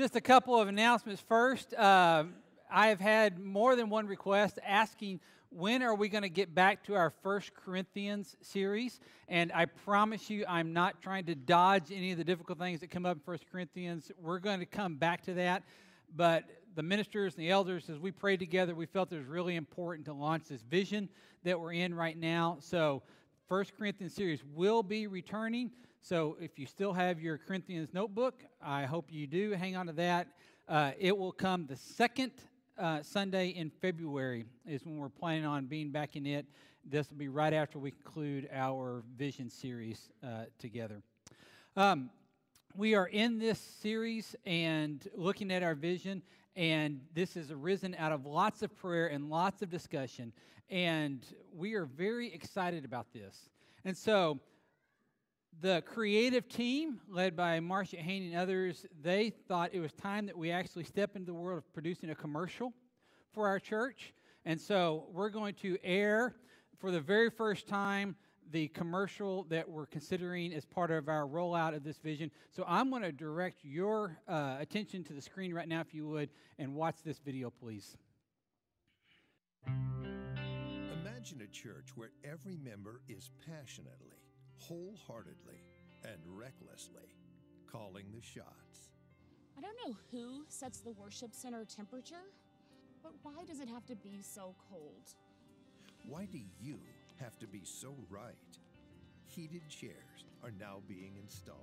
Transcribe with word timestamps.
Just 0.00 0.16
a 0.16 0.20
couple 0.22 0.58
of 0.58 0.66
announcements 0.66 1.20
first. 1.20 1.74
Uh, 1.74 2.24
I 2.70 2.86
have 2.86 3.00
had 3.00 3.38
more 3.38 3.76
than 3.76 3.90
one 3.90 4.06
request 4.06 4.58
asking 4.66 5.20
when 5.50 5.82
are 5.82 5.94
we 5.94 6.08
going 6.08 6.22
to 6.22 6.30
get 6.30 6.54
back 6.54 6.82
to 6.84 6.94
our 6.94 7.10
First 7.22 7.52
Corinthians 7.52 8.34
series? 8.40 8.98
And 9.28 9.52
I 9.52 9.66
promise 9.66 10.30
you, 10.30 10.46
I'm 10.48 10.72
not 10.72 11.02
trying 11.02 11.26
to 11.26 11.34
dodge 11.34 11.92
any 11.92 12.12
of 12.12 12.16
the 12.16 12.24
difficult 12.24 12.58
things 12.58 12.80
that 12.80 12.88
come 12.88 13.04
up 13.04 13.18
in 13.18 13.22
First 13.26 13.44
Corinthians. 13.52 14.10
We're 14.18 14.38
going 14.38 14.60
to 14.60 14.64
come 14.64 14.96
back 14.96 15.22
to 15.26 15.34
that. 15.34 15.64
But 16.16 16.44
the 16.74 16.82
ministers 16.82 17.34
and 17.34 17.44
the 17.44 17.50
elders, 17.50 17.90
as 17.90 17.98
we 17.98 18.10
prayed 18.10 18.40
together, 18.40 18.74
we 18.74 18.86
felt 18.86 19.12
it 19.12 19.18
was 19.18 19.26
really 19.26 19.56
important 19.56 20.06
to 20.06 20.14
launch 20.14 20.44
this 20.44 20.62
vision 20.62 21.10
that 21.44 21.60
we're 21.60 21.74
in 21.74 21.92
right 21.92 22.16
now. 22.16 22.56
So, 22.60 23.02
First 23.50 23.76
Corinthians 23.76 24.14
series 24.14 24.40
will 24.54 24.82
be 24.82 25.08
returning. 25.08 25.72
So, 26.02 26.38
if 26.40 26.58
you 26.58 26.64
still 26.64 26.94
have 26.94 27.20
your 27.20 27.36
Corinthians 27.36 27.90
notebook, 27.92 28.42
I 28.62 28.84
hope 28.84 29.12
you 29.12 29.26
do. 29.26 29.52
Hang 29.52 29.76
on 29.76 29.86
to 29.86 29.92
that. 29.92 30.28
Uh, 30.66 30.92
it 30.98 31.16
will 31.16 31.30
come 31.30 31.66
the 31.66 31.76
second 31.76 32.32
uh, 32.78 33.02
Sunday 33.02 33.48
in 33.48 33.68
February 33.68 34.46
is 34.66 34.86
when 34.86 34.96
we're 34.96 35.10
planning 35.10 35.44
on 35.44 35.66
being 35.66 35.90
back 35.90 36.16
in 36.16 36.24
it. 36.24 36.46
This 36.86 37.10
will 37.10 37.18
be 37.18 37.28
right 37.28 37.52
after 37.52 37.78
we 37.78 37.90
conclude 37.90 38.48
our 38.50 39.02
vision 39.18 39.50
series 39.50 40.08
uh, 40.24 40.44
together. 40.58 41.02
Um, 41.76 42.08
we 42.74 42.94
are 42.94 43.08
in 43.08 43.38
this 43.38 43.58
series 43.58 44.34
and 44.46 45.06
looking 45.14 45.52
at 45.52 45.62
our 45.62 45.74
vision, 45.74 46.22
and 46.56 47.02
this 47.12 47.34
has 47.34 47.50
arisen 47.50 47.94
out 47.98 48.12
of 48.12 48.24
lots 48.24 48.62
of 48.62 48.74
prayer 48.74 49.08
and 49.08 49.28
lots 49.28 49.60
of 49.60 49.68
discussion, 49.68 50.32
and 50.70 51.26
we 51.54 51.74
are 51.74 51.84
very 51.84 52.32
excited 52.32 52.86
about 52.86 53.12
this. 53.12 53.50
And 53.84 53.94
so, 53.94 54.40
the 55.60 55.82
creative 55.86 56.48
team, 56.48 57.00
led 57.08 57.36
by 57.36 57.60
Marcia 57.60 57.96
Haney 57.96 58.32
and 58.32 58.36
others, 58.36 58.86
they 59.02 59.30
thought 59.30 59.70
it 59.72 59.80
was 59.80 59.92
time 59.92 60.26
that 60.26 60.36
we 60.36 60.50
actually 60.50 60.84
step 60.84 61.16
into 61.16 61.26
the 61.26 61.34
world 61.34 61.58
of 61.58 61.72
producing 61.72 62.10
a 62.10 62.14
commercial 62.14 62.72
for 63.32 63.46
our 63.46 63.58
church. 63.58 64.14
And 64.44 64.60
so 64.60 65.06
we're 65.12 65.28
going 65.28 65.54
to 65.56 65.76
air 65.84 66.34
for 66.78 66.90
the 66.90 67.00
very 67.00 67.30
first 67.30 67.68
time 67.68 68.16
the 68.50 68.68
commercial 68.68 69.44
that 69.44 69.68
we're 69.68 69.86
considering 69.86 70.52
as 70.52 70.64
part 70.64 70.90
of 70.90 71.08
our 71.08 71.26
rollout 71.26 71.74
of 71.74 71.84
this 71.84 71.98
vision. 71.98 72.30
So 72.50 72.64
I'm 72.66 72.90
going 72.90 73.02
to 73.02 73.12
direct 73.12 73.64
your 73.64 74.18
uh, 74.26 74.56
attention 74.58 75.04
to 75.04 75.12
the 75.12 75.22
screen 75.22 75.54
right 75.54 75.68
now, 75.68 75.80
if 75.80 75.94
you 75.94 76.08
would, 76.08 76.30
and 76.58 76.74
watch 76.74 76.96
this 77.04 77.18
video, 77.18 77.50
please. 77.50 77.96
Imagine 79.66 81.42
a 81.42 81.46
church 81.46 81.90
where 81.94 82.10
every 82.24 82.56
member 82.56 83.02
is 83.08 83.30
passionately 83.46 84.16
wholeheartedly 84.60 85.60
and 86.04 86.18
recklessly 86.26 87.16
calling 87.70 88.04
the 88.14 88.20
shots. 88.20 88.90
I 89.56 89.60
don't 89.60 89.76
know 89.84 89.96
who 90.10 90.44
sets 90.48 90.80
the 90.80 90.92
worship 90.92 91.34
center 91.34 91.64
temperature, 91.64 92.26
but 93.02 93.12
why 93.22 93.44
does 93.46 93.60
it 93.60 93.68
have 93.68 93.86
to 93.86 93.96
be 93.96 94.20
so 94.22 94.54
cold? 94.70 95.14
Why 96.08 96.26
do 96.26 96.38
you 96.60 96.78
have 97.20 97.38
to 97.40 97.46
be 97.46 97.60
so 97.64 97.94
right? 98.08 98.34
Heated 99.26 99.62
chairs 99.68 100.24
are 100.42 100.52
now 100.58 100.78
being 100.88 101.16
installed. 101.22 101.58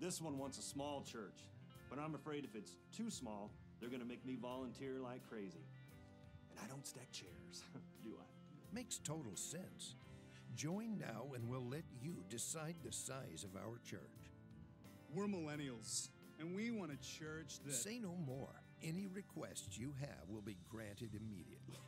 This 0.00 0.20
one 0.20 0.38
wants 0.38 0.58
a 0.58 0.62
small 0.62 1.02
church, 1.02 1.44
but 1.88 1.98
I'm 1.98 2.14
afraid 2.14 2.44
if 2.44 2.54
it's 2.54 2.76
too 2.96 3.10
small, 3.10 3.50
they're 3.80 3.88
going 3.88 4.02
to 4.02 4.06
make 4.06 4.24
me 4.26 4.36
volunteer 4.40 4.98
like 5.02 5.28
crazy. 5.28 5.64
And 6.50 6.58
I 6.62 6.68
don't 6.68 6.86
stack 6.86 7.10
chairs, 7.12 7.64
do 8.04 8.10
I? 8.20 8.74
Makes 8.74 8.98
total 8.98 9.34
sense. 9.34 9.94
Join 10.54 10.98
now 10.98 11.32
and 11.34 11.48
we'll 11.48 11.68
let 11.68 11.84
you 12.00 12.24
decide 12.28 12.76
the 12.84 12.92
size 12.92 13.44
of 13.44 13.56
our 13.56 13.78
church. 13.84 14.00
We're 15.14 15.26
millennials, 15.26 16.08
and 16.38 16.54
we 16.54 16.70
want 16.70 16.92
a 16.92 16.96
church 16.96 17.58
that. 17.66 17.74
Say 17.74 17.98
no 17.98 18.14
more. 18.26 18.62
Any 18.82 19.06
requests 19.06 19.78
you 19.78 19.94
have 20.00 20.28
will 20.28 20.40
be 20.40 20.56
granted 20.70 21.10
immediately. 21.14 21.78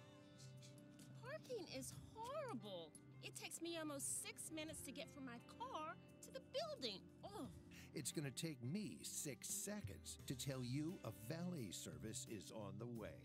Parking 1.23 1.67
is 1.77 1.93
horrible. 2.15 2.91
It 3.23 3.35
takes 3.35 3.61
me 3.61 3.79
almost 3.79 4.23
six 4.23 4.51
minutes 4.55 4.81
to 4.83 4.93
get 4.93 5.07
from 5.15 5.25
my 5.25 5.39
car 5.59 5.97
to 6.23 6.33
the 6.33 6.41
building. 6.53 7.01
Oh. 7.25 7.47
It's 7.95 8.13
going 8.13 8.31
to 8.31 8.31
take 8.31 8.63
me 8.63 8.99
six 9.03 9.49
seconds 9.49 10.19
to 10.27 10.35
tell 10.35 10.63
you 10.63 10.99
a 11.05 11.11
valet 11.29 11.71
service 11.71 12.27
is 12.31 12.53
on 12.55 12.75
the 12.79 12.87
way. 12.87 13.17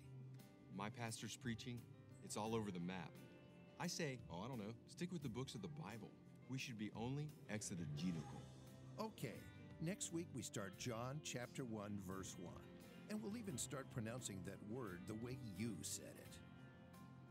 My 0.78 0.90
pastor's 0.90 1.36
preaching, 1.36 1.80
it's 2.24 2.38
all 2.38 2.56
over 2.56 2.72
the 2.72 2.80
map. 2.80 3.12
I 3.80 3.88
say, 3.88 4.20
oh, 4.30 4.42
I 4.44 4.48
don't 4.50 4.60
know, 4.60 4.74
stick 4.90 5.10
with 5.14 5.24
the 5.24 5.30
books 5.30 5.56
of 5.56 5.62
the 5.62 5.70
Bible. 5.70 6.12
We 6.50 6.58
should 6.58 6.78
be 6.78 6.92
only 6.98 7.30
exegetical. 7.50 8.42
Okay, 9.00 9.40
next 9.82 10.12
week 10.12 10.28
we 10.36 10.42
start 10.42 10.78
John 10.78 11.22
chapter 11.24 11.64
1, 11.64 12.00
verse 12.06 12.36
1. 12.38 12.54
And 13.10 13.24
we'll 13.24 13.38
even 13.38 13.58
start 13.58 13.88
pronouncing 13.94 14.40
that 14.46 14.58
word 14.70 15.02
the 15.08 15.14
way 15.26 15.38
you 15.58 15.76
said 15.82 16.12
it. 16.18 16.36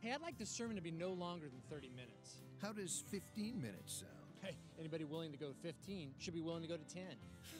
Hey, 0.00 0.12
I'd 0.12 0.22
like 0.22 0.38
this 0.38 0.48
sermon 0.48 0.76
to 0.76 0.82
be 0.82 0.90
no 0.90 1.10
longer 1.10 1.46
than 1.48 1.60
30 1.68 1.90
minutes. 1.90 2.38
How 2.62 2.72
does 2.72 3.04
15 3.10 3.60
minutes 3.60 4.00
sound? 4.00 4.12
Hey, 4.40 4.56
anybody 4.78 5.04
willing 5.04 5.32
to 5.32 5.38
go 5.38 5.50
15 5.62 6.14
should 6.18 6.34
be 6.34 6.40
willing 6.40 6.62
to 6.62 6.68
go 6.68 6.76
to 6.76 6.94
10. 6.94 7.02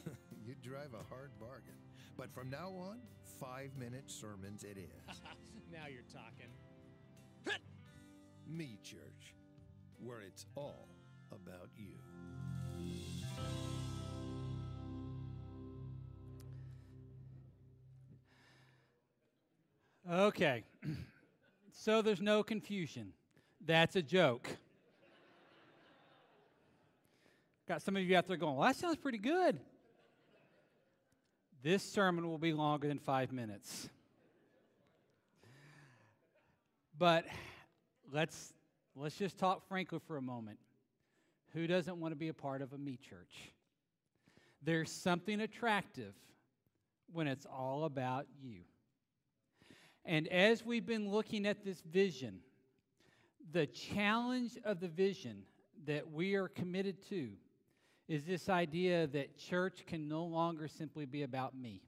you 0.47 0.55
drive 0.63 0.93
a 0.93 1.13
hard 1.13 1.29
bargain. 1.39 1.77
But 2.17 2.33
from 2.33 2.49
now 2.49 2.69
on, 2.69 2.97
five 3.39 3.69
minute 3.77 4.05
sermons 4.07 4.63
it 4.63 4.77
is. 4.77 5.21
now 5.71 5.85
you're 5.87 6.09
talking. 6.11 6.49
Me 8.49 8.79
Church, 8.83 9.35
where 10.03 10.21
it's 10.21 10.45
all 10.55 10.87
about 11.31 11.69
you. 11.77 11.93
Okay, 20.11 20.63
so 21.71 22.01
there's 22.01 22.21
no 22.21 22.41
confusion. 22.41 23.13
That's 23.63 23.95
a 23.95 24.01
joke. 24.01 24.49
Got 27.67 27.83
some 27.83 27.95
of 27.95 28.01
you 28.01 28.17
out 28.17 28.27
there 28.27 28.37
going, 28.37 28.55
well, 28.55 28.67
that 28.67 28.75
sounds 28.75 28.97
pretty 28.97 29.19
good. 29.19 29.59
This 31.61 31.83
sermon 31.83 32.27
will 32.27 32.39
be 32.39 32.53
longer 32.53 32.87
than 32.87 32.97
five 32.97 33.31
minutes. 33.31 33.89
But 36.97 37.25
let's 38.11 38.53
let's 38.95 39.17
just 39.17 39.37
talk 39.37 39.67
frankly 39.67 39.99
for 40.07 40.17
a 40.17 40.21
moment. 40.21 40.57
Who 41.53 41.67
doesn't 41.67 41.97
want 41.97 42.11
to 42.11 42.15
be 42.15 42.27
a 42.27 42.33
part 42.33 42.61
of 42.61 42.73
a 42.73 42.77
me 42.77 42.97
church? 42.97 43.53
There's 44.61 44.91
something 44.91 45.41
attractive 45.41 46.13
when 47.11 47.27
it's 47.27 47.45
all 47.45 47.85
about 47.85 48.27
you. 48.41 48.61
And 50.05 50.27
as 50.27 50.65
we've 50.65 50.85
been 50.85 51.09
looking 51.09 51.45
at 51.45 51.63
this 51.63 51.81
vision, 51.81 52.39
the 53.51 53.65
challenge 53.67 54.57
of 54.63 54.79
the 54.79 54.87
vision 54.87 55.43
that 55.85 56.11
we 56.11 56.35
are 56.35 56.47
committed 56.47 57.07
to 57.09 57.29
is 58.07 58.25
this 58.25 58.49
idea 58.49 59.07
that 59.07 59.37
church 59.37 59.85
can 59.87 60.07
no 60.07 60.25
longer 60.25 60.67
simply 60.67 61.05
be 61.05 61.23
about 61.23 61.55
me. 61.57 61.81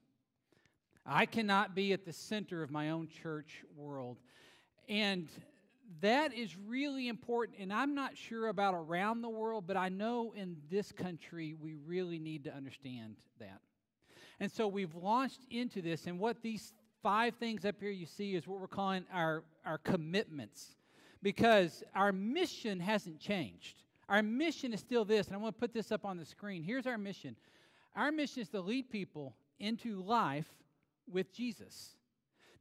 I 1.04 1.26
cannot 1.26 1.74
be 1.74 1.92
at 1.92 2.04
the 2.04 2.12
center 2.12 2.62
of 2.62 2.70
my 2.70 2.90
own 2.90 3.08
church 3.08 3.64
world. 3.76 4.18
And 4.88 5.28
that 6.00 6.32
is 6.32 6.56
really 6.56 7.08
important. 7.08 7.58
And 7.58 7.72
I'm 7.72 7.94
not 7.94 8.16
sure 8.16 8.48
about 8.48 8.74
around 8.74 9.22
the 9.22 9.28
world, 9.28 9.64
but 9.66 9.76
I 9.76 9.88
know 9.88 10.32
in 10.36 10.56
this 10.70 10.92
country 10.92 11.54
we 11.60 11.74
really 11.74 12.18
need 12.18 12.44
to 12.44 12.54
understand 12.54 13.16
that. 13.38 13.60
And 14.40 14.50
so 14.50 14.66
we've 14.66 14.94
launched 14.94 15.40
into 15.50 15.82
this. 15.82 16.06
And 16.06 16.18
what 16.18 16.42
these 16.42 16.72
five 17.02 17.34
things 17.36 17.64
up 17.64 17.76
here 17.80 17.90
you 17.90 18.06
see 18.06 18.34
is 18.34 18.46
what 18.46 18.60
we're 18.60 18.68
calling 18.68 19.04
our, 19.12 19.44
our 19.64 19.78
commitments. 19.78 20.76
Because 21.22 21.84
our 21.94 22.12
mission 22.12 22.80
hasn't 22.80 23.20
changed. 23.20 23.82
Our 24.08 24.22
mission 24.22 24.72
is 24.72 24.80
still 24.80 25.04
this, 25.04 25.28
and 25.28 25.36
I 25.36 25.38
want 25.38 25.54
to 25.54 25.60
put 25.60 25.72
this 25.72 25.92
up 25.92 26.04
on 26.04 26.16
the 26.16 26.24
screen. 26.24 26.62
Here's 26.62 26.86
our 26.86 26.98
mission 26.98 27.36
our 27.94 28.10
mission 28.10 28.42
is 28.42 28.48
to 28.48 28.60
lead 28.60 28.90
people 28.90 29.34
into 29.58 30.02
life 30.02 30.48
with 31.10 31.32
Jesus. 31.32 31.96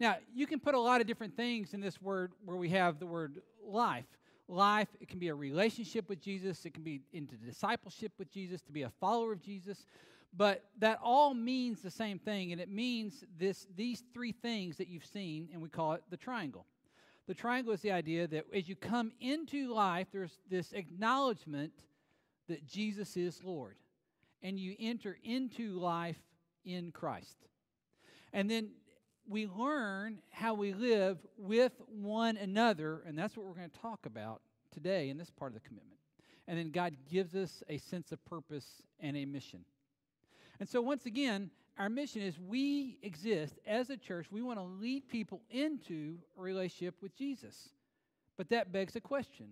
Now, 0.01 0.15
you 0.33 0.47
can 0.47 0.59
put 0.59 0.73
a 0.73 0.79
lot 0.79 0.99
of 0.99 1.05
different 1.05 1.37
things 1.37 1.75
in 1.75 1.79
this 1.79 2.01
word 2.01 2.31
where 2.43 2.57
we 2.57 2.69
have 2.69 2.97
the 2.97 3.05
word 3.05 3.43
life. 3.63 4.07
Life, 4.47 4.87
it 4.99 5.07
can 5.07 5.19
be 5.19 5.27
a 5.27 5.35
relationship 5.35 6.09
with 6.09 6.19
Jesus, 6.19 6.65
it 6.65 6.73
can 6.73 6.81
be 6.81 7.01
into 7.13 7.35
discipleship 7.35 8.11
with 8.17 8.31
Jesus, 8.31 8.63
to 8.63 8.71
be 8.71 8.81
a 8.81 8.89
follower 8.89 9.31
of 9.31 9.43
Jesus. 9.43 9.85
But 10.35 10.65
that 10.79 10.97
all 11.03 11.35
means 11.35 11.83
the 11.83 11.91
same 11.91 12.17
thing, 12.17 12.51
and 12.51 12.59
it 12.59 12.67
means 12.67 13.23
this, 13.37 13.67
these 13.75 14.01
three 14.11 14.31
things 14.31 14.75
that 14.77 14.87
you've 14.87 15.05
seen, 15.05 15.49
and 15.53 15.61
we 15.61 15.69
call 15.69 15.93
it 15.93 16.01
the 16.09 16.17
triangle. 16.17 16.65
The 17.27 17.35
triangle 17.35 17.71
is 17.71 17.81
the 17.81 17.91
idea 17.91 18.25
that 18.25 18.45
as 18.51 18.67
you 18.67 18.75
come 18.75 19.11
into 19.19 19.71
life, 19.71 20.07
there's 20.11 20.39
this 20.49 20.73
acknowledgement 20.73 21.73
that 22.49 22.65
Jesus 22.65 23.15
is 23.15 23.43
Lord, 23.43 23.75
and 24.41 24.59
you 24.59 24.75
enter 24.79 25.15
into 25.23 25.79
life 25.79 26.17
in 26.65 26.91
Christ. 26.91 27.37
And 28.33 28.49
then 28.49 28.71
we 29.27 29.47
learn 29.47 30.19
how 30.31 30.53
we 30.53 30.73
live 30.73 31.17
with 31.37 31.73
one 31.87 32.37
another, 32.37 33.03
and 33.05 33.17
that's 33.17 33.37
what 33.37 33.45
we're 33.45 33.53
going 33.53 33.69
to 33.69 33.79
talk 33.79 34.05
about 34.05 34.41
today 34.71 35.09
in 35.09 35.17
this 35.17 35.29
part 35.29 35.51
of 35.51 35.61
the 35.61 35.67
commitment. 35.67 35.99
And 36.47 36.57
then 36.57 36.71
God 36.71 36.95
gives 37.09 37.35
us 37.35 37.63
a 37.69 37.77
sense 37.77 38.11
of 38.11 38.23
purpose 38.25 38.81
and 38.99 39.15
a 39.15 39.25
mission. 39.25 39.63
And 40.59 40.67
so, 40.67 40.81
once 40.81 41.05
again, 41.05 41.49
our 41.77 41.89
mission 41.89 42.21
is 42.21 42.39
we 42.39 42.97
exist 43.01 43.59
as 43.65 43.89
a 43.89 43.97
church. 43.97 44.27
We 44.31 44.41
want 44.41 44.59
to 44.59 44.63
lead 44.63 45.07
people 45.07 45.41
into 45.49 46.17
a 46.37 46.41
relationship 46.41 46.95
with 47.01 47.15
Jesus. 47.15 47.69
But 48.37 48.49
that 48.49 48.71
begs 48.71 48.95
a 48.95 49.01
question 49.01 49.47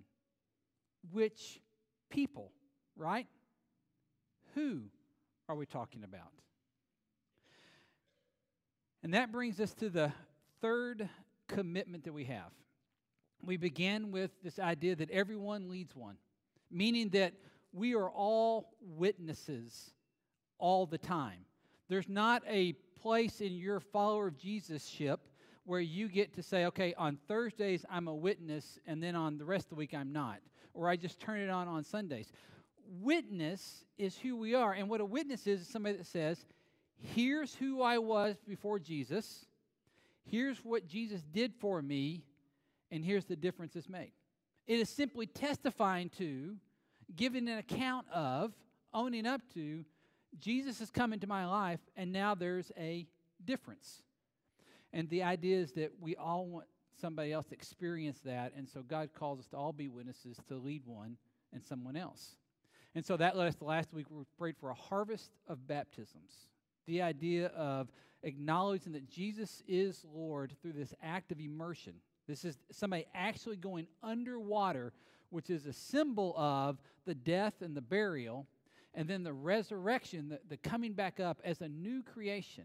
which 1.12 1.62
people, 2.10 2.52
right? 2.96 3.28
Who 4.56 4.82
are 5.48 5.56
we 5.56 5.66
talking 5.66 6.04
about? 6.04 6.34
And 9.04 9.14
that 9.14 9.32
brings 9.32 9.60
us 9.60 9.74
to 9.76 9.90
the 9.90 10.12
third 10.62 11.10
commitment 11.48 12.04
that 12.04 12.14
we 12.14 12.26
have. 12.26 12.52
We 13.44 13.58
began 13.58 14.12
with 14.12 14.32
this 14.44 14.60
idea 14.60 14.96
that 14.98 15.10
everyone 15.12 15.70
leads 15.70 15.96
one, 15.96 16.18
meaning 16.70 17.10
that 17.10 17.34
we 17.72 17.96
are 17.96 18.10
all 18.10 18.74
witnesses 18.82 19.92
all 20.58 20.86
the 20.86 20.98
time. 20.98 21.46
There's 21.88 22.10
not 22.10 22.44
a 22.48 22.74
place 23.02 23.40
in 23.42 23.54
your 23.54 23.80
follower 23.80 24.28
of 24.28 24.38
Jesus 24.38 24.86
ship 24.86 25.22
where 25.64 25.80
you 25.80 26.10
get 26.10 26.34
to 26.34 26.44
say, 26.44 26.66
okay, 26.66 26.94
on 26.96 27.18
Thursdays 27.28 27.86
I'm 27.90 28.08
a 28.08 28.16
witness, 28.16 28.80
and 28.86 29.02
then 29.02 29.16
on 29.16 29.38
the 29.38 29.46
rest 29.46 29.66
of 29.66 29.70
the 29.70 29.76
week 29.76 29.94
I'm 29.94 30.12
not. 30.12 30.40
Or 30.74 30.90
I 30.90 30.96
just 30.96 31.20
turn 31.20 31.40
it 31.40 31.50
on 31.50 31.68
on 31.68 31.84
Sundays. 31.84 32.32
Witness 33.02 33.86
is 33.98 34.18
who 34.18 34.36
we 34.36 34.56
are. 34.56 34.74
And 34.74 34.90
what 34.90 35.00
a 35.00 35.06
witness 35.06 35.48
is, 35.48 35.62
is 35.62 35.68
somebody 35.68 35.98
that 35.98 36.08
says, 36.08 36.46
here's 37.02 37.56
who 37.56 37.82
I 37.82 37.98
was 37.98 38.36
before 38.48 38.80
Jesus, 38.80 39.46
here's 40.24 40.64
what 40.64 40.88
Jesus 40.88 41.22
did 41.22 41.54
for 41.56 41.82
me, 41.82 42.24
and 42.92 43.04
here's 43.04 43.26
the 43.26 43.36
difference 43.36 43.76
it's 43.76 43.90
made. 43.90 44.12
It 44.68 44.80
is 44.80 44.90
simply 44.90 45.26
testifying 45.26 46.10
to, 46.18 46.56
giving 47.16 47.48
an 47.48 47.58
account 47.58 48.08
of, 48.14 48.54
owning 48.94 49.26
up 49.26 49.42
to, 49.54 49.86
Jesus 50.40 50.80
has 50.80 50.92
come 50.92 51.12
into 51.14 51.28
my 51.28 51.46
life, 51.46 51.80
and 51.96 52.12
now 52.12 52.36
there's 52.36 52.72
a 52.78 53.08
difference. 53.44 54.04
And 54.94 55.10
the 55.10 55.24
idea 55.24 55.58
is 55.58 55.74
that 55.74 55.92
we 56.00 56.16
all 56.16 56.46
want 56.46 56.68
somebody 57.00 57.32
else 57.32 57.48
to 57.48 57.56
experience 57.56 58.20
that, 58.26 58.54
and 58.56 58.70
so 58.70 58.82
God 58.82 59.10
calls 59.14 59.40
us 59.40 59.48
to 59.48 59.58
all 59.58 59.74
be 59.74 59.88
witnesses 59.88 60.38
to 60.48 60.56
lead 60.56 60.84
one 60.86 61.18
and 61.54 61.64
someone 61.64 61.96
else. 61.96 62.36
And 62.96 63.06
so 63.06 63.18
that 63.18 63.38
led 63.38 63.48
us 63.48 63.56
to 63.56 63.66
last 63.66 63.94
week, 63.94 64.08
we 64.10 64.24
prayed 64.38 64.56
for 64.60 64.70
a 64.70 64.76
harvest 64.76 65.32
of 65.48 65.68
baptisms. 65.68 66.50
The 66.90 67.04
idea 67.04 67.50
of 67.50 67.92
acknowledging 68.24 68.94
that 68.94 69.08
Jesus 69.08 69.62
is 69.68 70.04
Lord 70.12 70.56
through 70.60 70.74
this 70.74 70.92
act 71.04 71.32
of 71.32 71.40
immersion. 71.40 71.94
This 72.28 72.44
is 72.44 72.58
somebody 72.72 73.06
actually 73.14 73.58
going 73.58 73.86
underwater, 74.02 74.92
which 75.30 75.52
is 75.52 75.68
a 75.68 75.72
symbol 75.72 76.34
of 76.36 76.80
the 77.06 77.14
death 77.14 77.62
and 77.62 77.78
the 77.78 77.82
burial, 77.82 78.48
and 78.96 79.08
then 79.08 79.22
the 79.22 79.32
resurrection, 79.32 80.30
the, 80.30 80.40
the 80.50 80.58
coming 80.58 80.94
back 80.94 81.20
up 81.20 81.40
as 81.44 81.62
a 81.62 81.70
new 81.70 82.02
creation. 82.02 82.64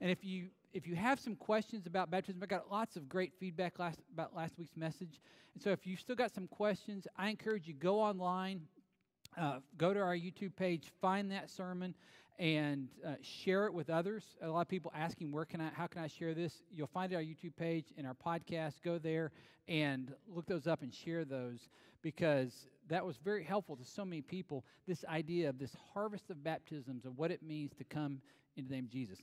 And 0.00 0.10
if 0.10 0.24
you 0.24 0.46
if 0.72 0.86
you 0.86 0.96
have 0.96 1.20
some 1.20 1.36
questions 1.36 1.86
about 1.86 2.10
baptism, 2.10 2.42
I 2.42 2.46
got 2.46 2.70
lots 2.70 2.96
of 2.96 3.06
great 3.06 3.34
feedback 3.38 3.78
last, 3.78 3.98
about 4.14 4.34
last 4.34 4.54
week's 4.56 4.76
message. 4.78 5.20
And 5.52 5.62
so 5.62 5.72
if 5.72 5.86
you've 5.86 6.00
still 6.00 6.16
got 6.16 6.32
some 6.34 6.48
questions, 6.48 7.06
I 7.18 7.28
encourage 7.28 7.68
you 7.68 7.74
go 7.74 8.00
online, 8.00 8.62
uh, 9.36 9.58
go 9.76 9.92
to 9.92 10.00
our 10.00 10.16
YouTube 10.16 10.56
page, 10.56 10.90
find 11.02 11.30
that 11.32 11.50
sermon, 11.50 11.94
and 12.38 12.88
uh, 13.04 13.14
share 13.20 13.66
it 13.66 13.74
with 13.74 13.90
others. 13.90 14.24
A 14.42 14.48
lot 14.48 14.60
of 14.60 14.68
people 14.68 14.92
asking, 14.94 15.32
where 15.32 15.44
can 15.44 15.60
I, 15.60 15.70
how 15.74 15.86
can 15.86 16.02
I 16.02 16.06
share 16.06 16.34
this? 16.34 16.62
You'll 16.72 16.86
find 16.86 17.12
it 17.12 17.16
on 17.16 17.22
our 17.22 17.24
YouTube 17.24 17.56
page 17.56 17.86
and 17.96 18.06
our 18.06 18.14
podcast. 18.14 18.74
Go 18.84 18.98
there 18.98 19.32
and 19.66 20.14
look 20.28 20.46
those 20.46 20.66
up 20.66 20.82
and 20.82 20.94
share 20.94 21.24
those 21.24 21.68
because 22.00 22.68
that 22.88 23.04
was 23.04 23.16
very 23.16 23.42
helpful 23.42 23.76
to 23.76 23.84
so 23.84 24.04
many 24.04 24.22
people. 24.22 24.64
This 24.86 25.04
idea 25.06 25.48
of 25.48 25.58
this 25.58 25.74
harvest 25.92 26.30
of 26.30 26.44
baptisms 26.44 27.04
of 27.04 27.18
what 27.18 27.30
it 27.30 27.42
means 27.42 27.72
to 27.78 27.84
come 27.84 28.20
in 28.56 28.66
the 28.68 28.74
name 28.74 28.84
of 28.84 28.90
Jesus. 28.90 29.18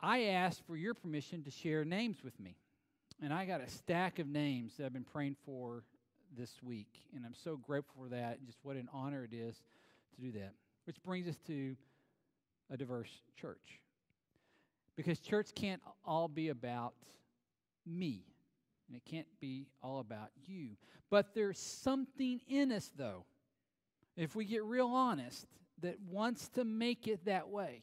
I 0.00 0.24
asked 0.24 0.62
for 0.66 0.76
your 0.76 0.94
permission 0.94 1.42
to 1.44 1.50
share 1.50 1.84
names 1.84 2.22
with 2.24 2.38
me. 2.40 2.56
And 3.22 3.32
I 3.32 3.44
got 3.44 3.60
a 3.60 3.68
stack 3.68 4.18
of 4.18 4.26
names 4.26 4.72
that 4.76 4.86
I've 4.86 4.92
been 4.92 5.04
praying 5.04 5.36
for 5.44 5.84
this 6.36 6.50
week. 6.62 6.88
And 7.14 7.24
I'm 7.24 7.34
so 7.34 7.56
grateful 7.56 7.94
for 8.02 8.08
that. 8.08 8.44
Just 8.44 8.58
what 8.62 8.76
an 8.76 8.88
honor 8.92 9.24
it 9.24 9.34
is 9.34 9.56
to 10.16 10.20
do 10.20 10.32
that. 10.32 10.54
Which 10.86 11.00
brings 11.04 11.28
us 11.28 11.36
to 11.46 11.76
a 12.72 12.76
diverse 12.76 13.10
church. 13.36 13.80
Because 14.96 15.20
church 15.20 15.50
can't 15.54 15.82
all 16.04 16.28
be 16.28 16.48
about 16.48 16.94
me, 17.86 18.24
and 18.88 18.96
it 18.96 19.04
can't 19.04 19.26
be 19.40 19.66
all 19.82 20.00
about 20.00 20.30
you. 20.46 20.70
But 21.10 21.34
there's 21.34 21.58
something 21.58 22.40
in 22.48 22.72
us, 22.72 22.90
though, 22.96 23.24
if 24.16 24.34
we 24.34 24.44
get 24.44 24.64
real 24.64 24.88
honest, 24.88 25.46
that 25.82 25.96
wants 26.10 26.48
to 26.50 26.64
make 26.64 27.08
it 27.08 27.24
that 27.24 27.48
way. 27.48 27.82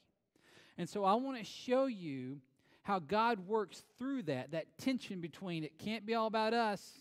And 0.77 0.88
so 0.88 1.03
I 1.03 1.13
want 1.15 1.38
to 1.38 1.44
show 1.44 1.86
you 1.86 2.39
how 2.83 3.00
God 3.00 3.39
works 3.47 3.83
through 3.97 4.24
that, 4.24 4.51
that 4.51 4.65
tension 4.77 5.19
between 5.19 5.63
it 5.63 5.77
can't 5.77 6.06
be 6.06 6.15
all 6.15 6.27
about 6.27 6.53
us, 6.53 6.91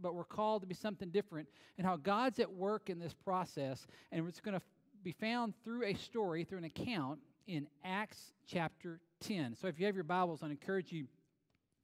but 0.00 0.14
we're 0.14 0.24
called 0.24 0.62
to 0.62 0.68
be 0.68 0.74
something 0.74 1.10
different, 1.10 1.48
and 1.76 1.86
how 1.86 1.96
God's 1.96 2.38
at 2.38 2.52
work 2.52 2.88
in 2.88 2.98
this 2.98 3.14
process. 3.14 3.86
And 4.12 4.26
it's 4.28 4.40
going 4.40 4.58
to 4.58 4.62
be 5.02 5.12
found 5.12 5.54
through 5.64 5.84
a 5.84 5.94
story, 5.94 6.44
through 6.44 6.58
an 6.58 6.64
account 6.64 7.18
in 7.46 7.66
Acts 7.84 8.32
chapter 8.46 9.00
10. 9.20 9.56
So 9.56 9.68
if 9.68 9.78
you 9.78 9.86
have 9.86 9.94
your 9.94 10.04
Bibles, 10.04 10.42
I 10.42 10.46
encourage 10.46 10.92
you 10.92 11.06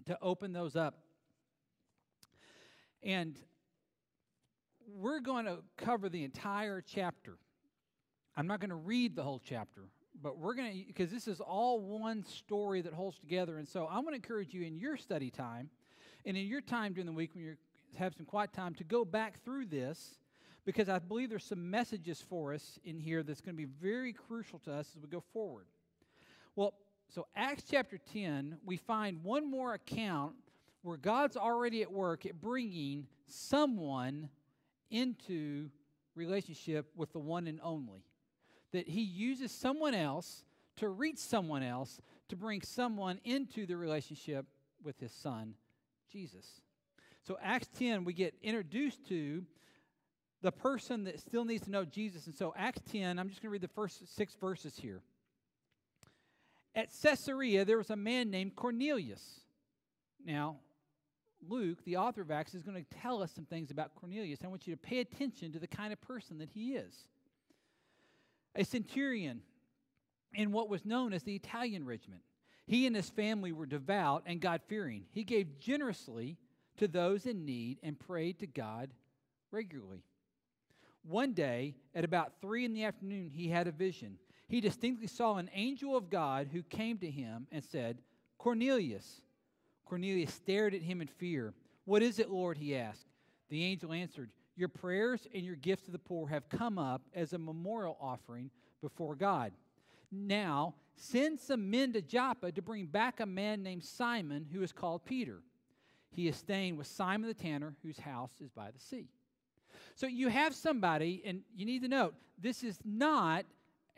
to 0.07 0.19
open 0.23 0.53
those 0.53 0.77
up. 0.77 0.99
And 3.03 3.39
we're 4.95 5.21
going 5.21 5.47
to 5.47 5.59
cover 5.77 6.09
the 6.09 6.25
entire 6.25 6.81
chapter. 6.81 7.39
I'm 8.37 8.47
not 8.47 8.61
going 8.61 8.71
to 8.71 8.77
read 8.77 9.17
the 9.17 9.23
whole 9.23 9.41
chapter 9.43 9.83
but 10.23 10.39
we're 10.39 10.55
going 10.55 10.73
to, 10.73 10.87
because 10.87 11.11
this 11.11 11.29
is 11.29 11.41
all 11.41 11.81
one 11.81 12.25
story 12.25 12.83
that 12.83 12.93
holds 12.93 13.19
together. 13.19 13.59
And 13.59 13.67
so 13.67 13.87
I'm 13.91 14.03
going 14.03 14.12
to 14.12 14.17
encourage 14.17 14.53
you 14.53 14.62
in 14.62 14.79
your 14.79 14.97
study 14.97 15.31
time 15.31 15.71
and 16.25 16.37
in 16.37 16.47
your 16.47 16.61
time 16.61 16.93
during 16.93 17.07
the 17.07 17.12
week 17.12 17.35
when 17.35 17.45
you 17.45 17.57
have 17.97 18.15
some 18.15 18.27
quiet 18.27 18.53
time 18.53 18.75
to 18.75 18.85
go 18.85 19.05
back 19.05 19.43
through 19.45 19.67
this 19.67 20.19
because 20.65 20.89
I 20.89 20.99
believe 20.99 21.31
there's 21.31 21.45
some 21.45 21.71
messages 21.71 22.21
for 22.21 22.53
us 22.55 22.79
in 22.85 22.99
here 22.99 23.23
that's 23.23 23.41
going 23.41 23.55
to 23.55 23.67
be 23.67 23.69
very 23.81 24.12
crucial 24.12 24.59
to 24.61 24.73
us 24.73 24.89
as 24.95 25.03
we 25.03 25.09
go 25.09 25.23
forward. 25.33 25.67
Well, 26.57 26.75
so 27.09 27.27
Acts 27.35 27.65
chapter 27.69 27.99
10, 28.12 28.59
we 28.65 28.77
find 28.77 29.23
one 29.25 29.51
more 29.51 29.75
account 29.75 30.35
where 30.83 30.97
God's 30.97 31.37
already 31.37 31.83
at 31.83 31.93
work 31.93 32.25
at 32.27 32.41
bringing 32.41 33.07
someone 33.27 34.29
into 34.91 35.69
relationship 36.15 36.87
with 36.97 37.12
the 37.12 37.19
one 37.19 37.47
and 37.47 37.61
only 37.62 38.05
that 38.73 38.89
he 38.89 39.03
uses 39.03 39.51
someone 39.51 39.95
else 39.95 40.45
to 40.77 40.89
reach 40.89 41.19
someone 41.19 41.62
else 41.62 42.01
to 42.29 42.37
bring 42.37 42.62
someone 42.62 43.19
into 43.25 43.67
the 43.67 43.76
relationship 43.76 44.47
with 44.83 44.99
his 45.00 45.12
son, 45.12 45.55
Jesus. 46.11 46.61
So, 47.23 47.37
Acts 47.43 47.69
10, 47.79 48.05
we 48.05 48.12
get 48.12 48.35
introduced 48.43 49.07
to 49.09 49.45
the 50.42 50.52
person 50.52 51.04
that 51.04 51.20
still 51.20 51.44
needs 51.44 51.64
to 51.64 51.70
know 51.70 51.85
Jesus. 51.85 52.26
And 52.26 52.35
so, 52.35 52.54
Acts 52.56 52.80
10, 52.90 53.18
I'm 53.18 53.28
just 53.28 53.42
going 53.42 53.49
to 53.49 53.52
read 53.52 53.62
the 53.62 53.68
first 53.68 54.16
six 54.16 54.35
verses 54.35 54.76
here. 54.76 55.02
At 56.75 56.88
Caesarea, 57.02 57.64
there 57.64 57.78
was 57.78 57.90
a 57.90 57.97
man 57.97 58.30
named 58.30 58.56
Cornelius. 58.56 59.40
Now, 60.25 60.56
Luke, 61.49 61.85
the 61.85 61.97
author 61.97 62.23
of 62.23 62.30
Acts, 62.30 62.54
is 62.54 62.62
going 62.62 62.82
to 62.82 62.99
tell 63.00 63.23
us 63.23 63.32
some 63.32 63.44
things 63.44 63.70
about 63.70 63.94
Cornelius. 63.94 64.40
I 64.44 64.49
want 64.49 64.66
you 64.66 64.75
to 64.75 64.80
pay 64.80 65.00
attention 65.00 65.52
to 65.52 65.59
the 65.59 65.66
kind 65.66 65.92
of 65.92 66.00
person 66.00 66.38
that 66.38 66.50
he 66.50 66.75
is 66.75 66.94
a 68.56 68.64
centurion 68.64 69.42
in 70.35 70.50
what 70.50 70.68
was 70.68 70.85
known 70.85 71.12
as 71.12 71.23
the 71.23 71.37
Italian 71.37 71.87
regiment. 71.87 72.23
He 72.66 72.87
and 72.87 72.94
his 72.94 73.09
family 73.11 73.52
were 73.52 73.66
devout 73.66 74.25
and 74.26 74.40
God 74.40 74.61
fearing. 74.68 75.04
He 75.12 75.25
gave 75.25 75.61
generously 75.61 76.37
to 76.78 76.88
those 76.88 77.26
in 77.26 77.44
need 77.44 77.78
and 77.82 77.99
prayed 77.99 78.40
to 78.40 78.47
God 78.47 78.90
regularly. 79.50 80.02
One 81.02 81.33
day, 81.33 81.75
at 81.95 82.04
about 82.04 82.40
three 82.40 82.64
in 82.64 82.75
the 82.75 82.85
afternoon, 82.85 83.30
he 83.35 83.49
had 83.49 83.66
a 83.66 83.73
vision. 83.73 84.19
He 84.49 84.61
distinctly 84.61 85.07
saw 85.07 85.37
an 85.37 85.50
angel 85.54 85.97
of 85.97 86.11
God 86.11 86.49
who 86.52 86.62
came 86.62 86.99
to 86.99 87.11
him 87.11 87.47
and 87.50 87.62
said, 87.64 87.99
Cornelius. 88.38 89.23
Cornelius 89.85 90.33
stared 90.35 90.75
at 90.75 90.83
him 90.83 91.00
in 91.00 91.09
fear. 91.09 91.54
What 91.85 92.02
is 92.02 92.19
it, 92.19 92.30
Lord? 92.30 92.59
he 92.59 92.76
asked. 92.76 93.07
The 93.49 93.64
angel 93.64 93.92
answered, 93.92 94.30
your 94.61 94.69
prayers 94.69 95.26
and 95.35 95.42
your 95.42 95.57
gifts 95.57 95.87
to 95.87 95.90
the 95.90 95.99
poor 95.99 96.28
have 96.28 96.50
come 96.50 96.78
up 96.78 97.00
as 97.14 97.33
a 97.33 97.38
memorial 97.38 97.97
offering 97.99 98.50
before 98.83 99.14
God. 99.14 99.52
Now, 100.12 100.75
send 100.97 101.40
some 101.40 101.71
men 101.71 101.95
to 101.95 102.02
Joppa 102.02 102.52
to 102.52 102.61
bring 102.61 102.85
back 102.85 103.21
a 103.21 103.26
man 103.26 103.62
named 103.62 103.85
Simon 103.85 104.47
who 104.52 104.62
is 104.62 104.71
called 104.71 105.07
Peter. 105.07 105.38
He 106.11 106.28
is 106.28 106.37
staying 106.37 106.76
with 106.76 106.88
Simon 106.88 107.26
the 107.26 107.35
tanner, 107.35 107.75
whose 107.83 107.99
house 108.00 108.33
is 108.42 108.50
by 108.50 108.71
the 108.71 108.78
sea. 108.78 109.09
So 110.00 110.07
you 110.07 110.28
have 110.28 110.54
somebody, 110.54 111.23
and 111.26 111.42
you 111.54 111.66
need 111.66 111.83
to 111.83 111.88
note 111.88 112.14
this 112.38 112.64
is 112.64 112.78
not 112.87 113.45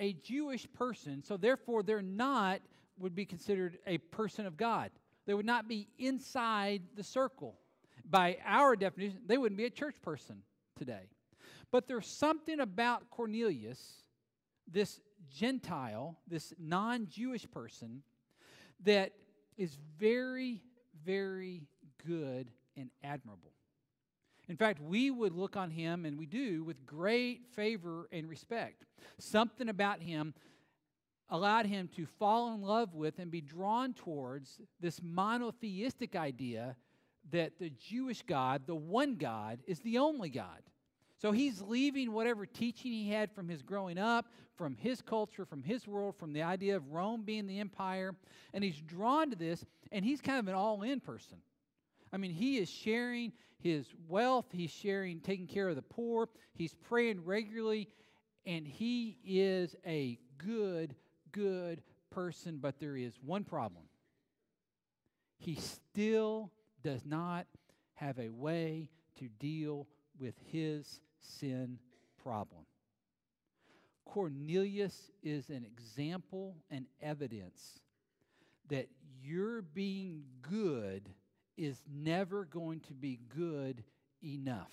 a 0.01 0.15
Jewish 0.15 0.67
person, 0.73 1.23
so 1.23 1.37
therefore 1.37 1.85
they're 1.85 2.03
not, 2.03 2.61
would 2.99 3.15
be 3.15 3.25
considered 3.25 3.79
a 3.87 3.99
person 3.99 4.45
of 4.45 4.57
God. 4.57 4.91
They 5.27 5.35
would 5.35 5.47
not 5.47 5.69
be 5.69 5.87
inside 6.01 6.83
the 6.97 7.05
circle. 7.05 7.55
By 8.05 8.39
our 8.45 8.75
definition, 8.75 9.21
they 9.27 9.39
wouldn't 9.39 9.57
be 9.57 9.67
a 9.67 9.71
church 9.71 9.95
person 10.03 10.43
today. 10.77 11.05
But 11.71 11.87
there's 11.87 12.09
something 12.09 12.59
about 12.59 13.09
Cornelius, 13.09 14.03
this 14.67 14.99
Gentile, 15.31 16.19
this 16.27 16.53
non 16.59 17.07
Jewish 17.11 17.49
person, 17.49 18.03
that 18.83 19.13
is 19.57 19.79
very, 20.01 20.65
very 21.05 21.63
good 22.05 22.51
and 22.77 22.91
admirable. 23.05 23.53
In 24.53 24.59
fact, 24.59 24.83
we 24.83 25.11
would 25.11 25.33
look 25.33 25.57
on 25.57 25.71
him, 25.71 26.05
and 26.05 26.19
we 26.19 26.27
do, 26.27 26.63
with 26.63 26.85
great 26.85 27.47
favor 27.57 28.07
and 28.13 28.29
respect. 28.29 28.85
Something 29.19 29.71
about 29.71 30.03
him 30.03 30.35
allowed 31.31 31.65
him 31.65 31.89
to 31.97 32.05
fall 32.05 32.53
in 32.53 32.61
love 32.61 32.93
with 32.93 33.19
and 33.19 33.31
be 33.31 33.41
drawn 33.41 33.95
towards 33.95 34.61
this 34.79 35.01
monotheistic 35.03 36.15
idea 36.15 36.77
that 37.31 37.59
the 37.59 37.71
Jewish 37.71 38.21
God, 38.21 38.67
the 38.67 38.75
one 38.75 39.15
God, 39.15 39.61
is 39.67 39.81
the 39.81 39.97
only 39.97 40.29
God. 40.29 40.61
So 41.17 41.33
he's 41.33 41.63
leaving 41.63 42.13
whatever 42.13 42.45
teaching 42.45 42.93
he 42.93 43.09
had 43.09 43.33
from 43.33 43.49
his 43.49 43.63
growing 43.63 43.97
up, 43.97 44.27
from 44.55 44.77
his 44.77 45.01
culture, 45.01 45.47
from 45.47 45.63
his 45.63 45.89
world, 45.89 46.15
from 46.15 46.35
the 46.35 46.43
idea 46.43 46.77
of 46.77 46.93
Rome 46.93 47.23
being 47.23 47.47
the 47.47 47.59
empire, 47.59 48.15
and 48.53 48.63
he's 48.63 48.83
drawn 48.83 49.31
to 49.31 49.37
this, 49.37 49.65
and 49.91 50.05
he's 50.05 50.21
kind 50.21 50.39
of 50.39 50.47
an 50.47 50.55
all 50.55 50.83
in 50.83 51.01
person. 51.01 51.39
I 52.13 52.19
mean, 52.19 52.33
he 52.33 52.59
is 52.59 52.69
sharing 52.69 53.33
his 53.59 53.87
wealth, 54.09 54.47
he's 54.53 54.71
sharing, 54.71 55.21
taking 55.21 55.47
care 55.47 55.69
of 55.69 55.77
the 55.77 55.83
poor, 55.83 56.29
he's 56.55 56.75
praying 56.75 57.25
regularly, 57.25 57.89
and 58.45 58.67
he 58.67 59.19
is 59.25 59.75
a 59.87 60.19
good, 60.37 60.95
good 61.31 61.83
person, 62.11 62.59
but 62.61 62.79
there 62.79 62.97
is 62.97 63.15
one 63.25 63.45
problem. 63.45 63.85
He 65.39 65.55
still 65.55 66.51
does 66.83 67.05
not 67.05 67.47
have 67.95 68.19
a 68.19 68.29
way 68.29 68.91
to 69.19 69.29
deal 69.39 69.87
with 70.19 70.35
his 70.51 71.01
sin 71.21 71.79
problem. 72.23 72.63
Cornelius 74.05 75.11
is 75.23 75.49
an 75.49 75.65
example 75.65 76.57
and 76.71 76.87
evidence 77.01 77.81
that 78.69 78.89
your 79.23 79.63
being 79.63 80.25
good 80.43 81.09
is 81.57 81.81
never 81.93 82.45
going 82.45 82.81
to 82.81 82.95
be 82.95 83.21
good 83.35 83.83
enough. 84.23 84.71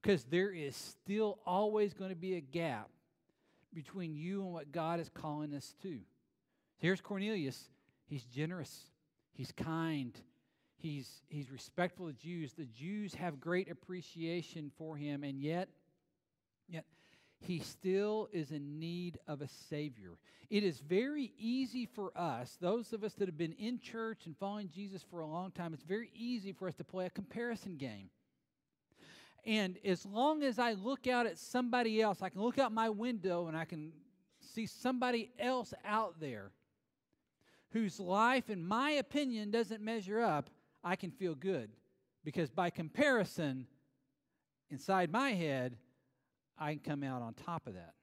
Because 0.00 0.24
there 0.24 0.50
is 0.50 0.76
still 0.76 1.38
always 1.46 1.92
going 1.92 2.10
to 2.10 2.16
be 2.16 2.36
a 2.36 2.40
gap 2.40 2.88
between 3.74 4.14
you 4.14 4.42
and 4.42 4.52
what 4.52 4.72
God 4.72 5.00
is 5.00 5.08
calling 5.08 5.54
us 5.54 5.74
to. 5.82 5.98
Here's 6.78 7.00
Cornelius. 7.00 7.68
He's 8.06 8.24
generous, 8.24 8.84
he's 9.32 9.52
kind, 9.52 10.18
he's, 10.78 11.06
he's 11.28 11.50
respectful 11.50 12.08
of 12.08 12.16
Jews. 12.16 12.54
The 12.54 12.64
Jews 12.64 13.14
have 13.14 13.38
great 13.38 13.70
appreciation 13.70 14.70
for 14.78 14.96
him, 14.96 15.24
and 15.24 15.38
yet, 15.38 15.68
yet, 15.68 15.68
he 17.40 17.60
still 17.60 18.28
is 18.32 18.50
in 18.50 18.78
need 18.78 19.18
of 19.26 19.40
a 19.42 19.48
Savior. 19.48 20.18
It 20.50 20.64
is 20.64 20.80
very 20.80 21.32
easy 21.38 21.86
for 21.86 22.16
us, 22.16 22.56
those 22.60 22.92
of 22.92 23.04
us 23.04 23.14
that 23.14 23.28
have 23.28 23.38
been 23.38 23.52
in 23.52 23.78
church 23.78 24.26
and 24.26 24.36
following 24.36 24.70
Jesus 24.70 25.04
for 25.10 25.20
a 25.20 25.26
long 25.26 25.50
time, 25.50 25.74
it's 25.74 25.82
very 25.82 26.10
easy 26.14 26.52
for 26.52 26.68
us 26.68 26.74
to 26.76 26.84
play 26.84 27.06
a 27.06 27.10
comparison 27.10 27.76
game. 27.76 28.10
And 29.44 29.78
as 29.84 30.04
long 30.04 30.42
as 30.42 30.58
I 30.58 30.72
look 30.72 31.06
out 31.06 31.26
at 31.26 31.38
somebody 31.38 32.02
else, 32.02 32.22
I 32.22 32.28
can 32.28 32.42
look 32.42 32.58
out 32.58 32.72
my 32.72 32.90
window 32.90 33.46
and 33.46 33.56
I 33.56 33.64
can 33.64 33.92
see 34.40 34.66
somebody 34.66 35.30
else 35.38 35.72
out 35.84 36.20
there 36.20 36.50
whose 37.70 38.00
life, 38.00 38.50
in 38.50 38.66
my 38.66 38.92
opinion, 38.92 39.50
doesn't 39.50 39.82
measure 39.82 40.20
up, 40.20 40.50
I 40.82 40.96
can 40.96 41.10
feel 41.10 41.34
good. 41.34 41.70
Because 42.24 42.50
by 42.50 42.70
comparison, 42.70 43.66
inside 44.70 45.10
my 45.10 45.30
head, 45.30 45.76
I 46.58 46.72
can 46.74 46.80
come 46.80 47.02
out 47.02 47.22
on 47.22 47.34
top 47.34 47.66
of 47.66 47.74
that. 47.74 47.94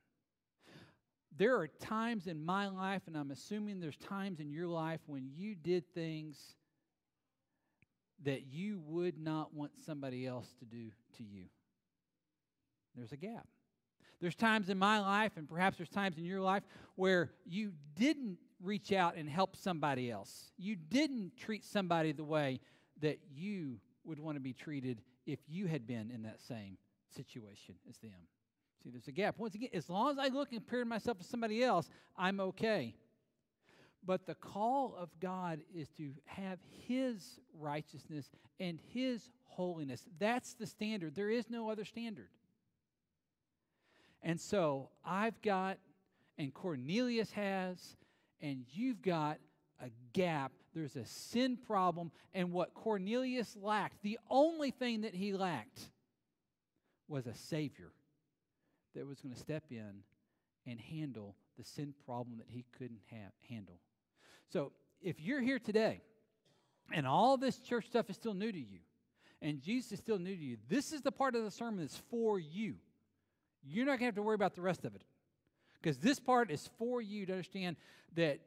There 1.37 1.57
are 1.57 1.67
times 1.67 2.27
in 2.27 2.43
my 2.45 2.69
life, 2.69 3.01
and 3.07 3.17
I'm 3.17 3.31
assuming 3.31 3.79
there's 3.79 3.97
times 3.97 4.39
in 4.39 4.49
your 4.49 4.67
life 4.67 5.01
when 5.05 5.29
you 5.35 5.53
did 5.53 5.83
things 5.93 6.37
that 8.23 8.45
you 8.47 8.79
would 8.85 9.17
not 9.17 9.53
want 9.53 9.71
somebody 9.85 10.25
else 10.25 10.47
to 10.59 10.65
do 10.65 10.91
to 11.17 11.23
you. 11.23 11.45
There's 12.95 13.11
a 13.11 13.17
gap. 13.17 13.47
There's 14.21 14.35
times 14.35 14.69
in 14.69 14.79
my 14.79 14.99
life, 14.99 15.33
and 15.35 15.47
perhaps 15.47 15.77
there's 15.77 15.89
times 15.89 16.17
in 16.17 16.23
your 16.23 16.39
life, 16.39 16.63
where 16.95 17.31
you 17.45 17.73
didn't 17.95 18.37
reach 18.63 18.93
out 18.93 19.17
and 19.17 19.29
help 19.29 19.57
somebody 19.57 20.09
else. 20.09 20.51
You 20.57 20.77
didn't 20.77 21.33
treat 21.37 21.65
somebody 21.65 22.13
the 22.13 22.23
way 22.23 22.61
that 23.01 23.19
you 23.29 23.79
would 24.05 24.19
want 24.19 24.37
to 24.37 24.41
be 24.41 24.53
treated 24.53 25.01
if 25.25 25.39
you 25.47 25.67
had 25.67 25.85
been 25.85 26.11
in 26.11 26.23
that 26.23 26.39
same 26.39 26.77
situation 27.13 27.75
as 27.89 27.97
them. 27.97 28.11
See, 28.85 28.91
there's 28.91 29.07
a 29.07 29.11
gap. 29.11 29.39
Once 29.39 29.55
again, 29.55 29.69
as 29.73 29.89
long 29.89 30.11
as 30.11 30.19
I 30.19 30.27
look 30.27 30.51
and 30.51 30.61
compare 30.61 30.85
myself 30.85 31.17
to 31.17 31.23
somebody 31.23 31.63
else, 31.63 31.89
I'm 32.15 32.39
okay. 32.39 32.93
But 34.05 34.27
the 34.27 34.35
call 34.35 34.95
of 34.95 35.09
God 35.19 35.61
is 35.73 35.89
to 35.97 36.11
have 36.25 36.59
His 36.87 37.39
righteousness 37.59 38.29
and 38.59 38.77
His 38.93 39.27
holiness. 39.45 40.03
That's 40.19 40.53
the 40.53 40.67
standard. 40.67 41.15
There 41.15 41.31
is 41.31 41.49
no 41.49 41.71
other 41.71 41.83
standard. 41.83 42.27
And 44.21 44.39
so 44.39 44.89
I've 45.03 45.41
got, 45.41 45.79
and 46.37 46.53
Cornelius 46.53 47.31
has, 47.31 47.97
and 48.39 48.65
you've 48.71 49.01
got 49.01 49.39
a 49.81 49.89
gap. 50.13 50.51
There's 50.75 50.95
a 50.95 51.05
sin 51.05 51.57
problem. 51.57 52.11
And 52.35 52.51
what 52.51 52.75
Cornelius 52.75 53.57
lacked, 53.59 54.03
the 54.03 54.19
only 54.29 54.69
thing 54.69 55.01
that 55.01 55.15
he 55.15 55.33
lacked, 55.33 55.89
was 57.07 57.25
a 57.25 57.33
Savior 57.33 57.91
that 58.95 59.07
was 59.07 59.21
going 59.21 59.33
to 59.33 59.39
step 59.39 59.65
in 59.71 60.03
and 60.65 60.79
handle 60.79 61.35
the 61.57 61.63
sin 61.63 61.93
problem 62.05 62.37
that 62.37 62.47
he 62.49 62.65
couldn't 62.77 63.01
have, 63.11 63.31
handle. 63.49 63.79
So 64.51 64.71
if 65.01 65.21
you're 65.21 65.41
here 65.41 65.59
today 65.59 66.01
and 66.91 67.05
all 67.05 67.37
this 67.37 67.59
church 67.59 67.85
stuff 67.85 68.09
is 68.09 68.15
still 68.15 68.33
new 68.33 68.51
to 68.51 68.59
you, 68.59 68.79
and 69.41 69.61
Jesus 69.61 69.93
is 69.93 69.99
still 69.99 70.17
new 70.17 70.35
to 70.35 70.43
you, 70.43 70.57
this 70.69 70.91
is 70.91 71.01
the 71.01 71.11
part 71.11 71.35
of 71.35 71.43
the 71.43 71.51
sermon 71.51 71.79
that's 71.79 72.01
for 72.09 72.39
you. 72.39 72.75
You're 73.63 73.85
not 73.85 73.91
going 73.91 73.99
to 73.99 74.05
have 74.05 74.15
to 74.15 74.21
worry 74.21 74.35
about 74.35 74.55
the 74.55 74.61
rest 74.61 74.85
of 74.85 74.95
it. 74.95 75.03
Because 75.81 75.97
this 75.97 76.19
part 76.19 76.49
is 76.49 76.69
for 76.79 77.01
you 77.01 77.25
to 77.25 77.33
understand 77.33 77.75
that 78.15 78.39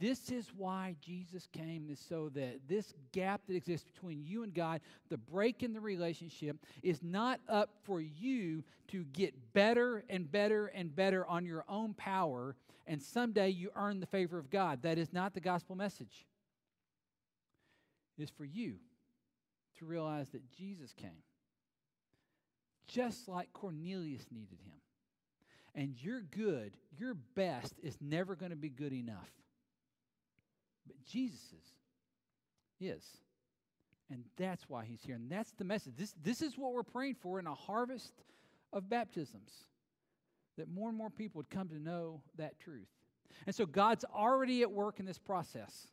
this 0.00 0.30
is 0.30 0.48
why 0.56 0.96
Jesus 1.00 1.48
came, 1.52 1.88
is 1.90 2.00
so 2.00 2.30
that 2.34 2.60
this 2.68 2.94
gap 3.12 3.42
that 3.46 3.56
exists 3.56 3.88
between 3.92 4.24
you 4.24 4.42
and 4.42 4.52
God, 4.54 4.80
the 5.08 5.18
break 5.18 5.62
in 5.62 5.72
the 5.72 5.80
relationship, 5.80 6.56
is 6.82 7.02
not 7.02 7.40
up 7.48 7.70
for 7.84 8.00
you 8.00 8.64
to 8.88 9.04
get 9.12 9.34
better 9.52 10.04
and 10.08 10.30
better 10.30 10.66
and 10.66 10.94
better 10.94 11.26
on 11.26 11.44
your 11.44 11.64
own 11.68 11.94
power, 11.94 12.56
and 12.86 13.02
someday 13.02 13.48
you 13.48 13.70
earn 13.76 14.00
the 14.00 14.06
favor 14.06 14.38
of 14.38 14.50
God. 14.50 14.82
That 14.82 14.98
is 14.98 15.12
not 15.12 15.34
the 15.34 15.40
gospel 15.40 15.76
message. 15.76 16.26
It 18.18 18.22
is 18.22 18.30
for 18.30 18.44
you 18.44 18.74
to 19.78 19.86
realize 19.86 20.28
that 20.30 20.50
Jesus 20.52 20.92
came 20.92 21.22
just 22.92 23.28
like 23.28 23.52
Cornelius 23.52 24.26
needed 24.30 24.58
him. 24.64 24.80
And 25.74 25.94
your 26.02 26.20
good, 26.20 26.76
your 26.98 27.14
best, 27.34 27.74
is 27.82 27.96
never 28.00 28.36
going 28.36 28.50
to 28.50 28.56
be 28.56 28.68
good 28.68 28.92
enough. 28.92 29.30
But 30.86 30.96
Jesus's 31.04 31.74
is. 32.80 33.04
And 34.10 34.24
that's 34.36 34.68
why 34.68 34.84
he's 34.84 35.02
here. 35.02 35.14
And 35.14 35.30
that's 35.30 35.52
the 35.52 35.64
message. 35.64 35.94
This, 35.96 36.14
this 36.22 36.42
is 36.42 36.58
what 36.58 36.72
we're 36.72 36.82
praying 36.82 37.16
for 37.22 37.38
in 37.38 37.46
a 37.46 37.54
harvest 37.54 38.12
of 38.72 38.88
baptisms 38.88 39.50
that 40.58 40.68
more 40.68 40.88
and 40.88 40.98
more 40.98 41.10
people 41.10 41.38
would 41.38 41.50
come 41.50 41.68
to 41.68 41.78
know 41.78 42.20
that 42.36 42.58
truth. 42.60 42.88
And 43.46 43.54
so 43.54 43.64
God's 43.64 44.04
already 44.04 44.62
at 44.62 44.70
work 44.70 45.00
in 45.00 45.06
this 45.06 45.18
process. 45.18 45.86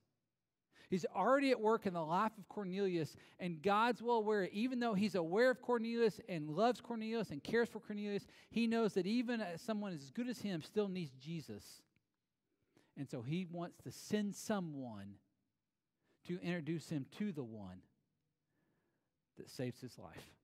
He's 0.89 1.05
already 1.15 1.51
at 1.51 1.61
work 1.61 1.85
in 1.85 1.93
the 1.93 2.03
life 2.03 2.31
of 2.37 2.49
Cornelius, 2.49 3.15
and 3.39 3.61
God's 3.61 4.01
well 4.01 4.17
aware, 4.17 4.49
even 4.51 4.79
though 4.79 4.95
he's 4.95 5.13
aware 5.13 5.51
of 5.51 5.61
Cornelius 5.61 6.19
and 6.27 6.49
loves 6.49 6.81
Cornelius 6.81 7.29
and 7.29 7.43
cares 7.43 7.69
for 7.69 7.79
Cornelius, 7.79 8.25
he 8.49 8.65
knows 8.65 8.95
that 8.95 9.05
even 9.05 9.43
someone 9.57 9.93
as 9.93 10.09
good 10.09 10.27
as 10.27 10.39
him 10.39 10.63
still 10.63 10.87
needs 10.87 11.11
Jesus. 11.21 11.63
And 12.99 13.09
so 13.09 13.21
he 13.21 13.47
wants 13.49 13.77
to 13.85 13.91
send 13.91 14.35
someone 14.35 15.13
to 16.27 16.37
introduce 16.41 16.89
him 16.89 17.05
to 17.17 17.31
the 17.31 17.45
one 17.45 17.79
that 19.37 19.49
saves 19.49 19.79
his 19.79 19.97
life. 19.97 20.35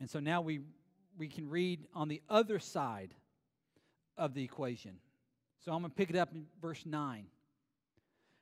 And 0.00 0.10
so 0.10 0.18
now 0.18 0.40
we, 0.40 0.58
we 1.16 1.28
can 1.28 1.48
read 1.48 1.86
on 1.94 2.08
the 2.08 2.20
other 2.28 2.58
side 2.58 3.14
of 4.16 4.34
the 4.34 4.42
equation. 4.42 4.96
So 5.64 5.72
I'm 5.72 5.82
going 5.82 5.92
to 5.92 5.96
pick 5.96 6.10
it 6.10 6.16
up 6.16 6.32
in 6.34 6.46
verse 6.60 6.84
9. 6.84 7.26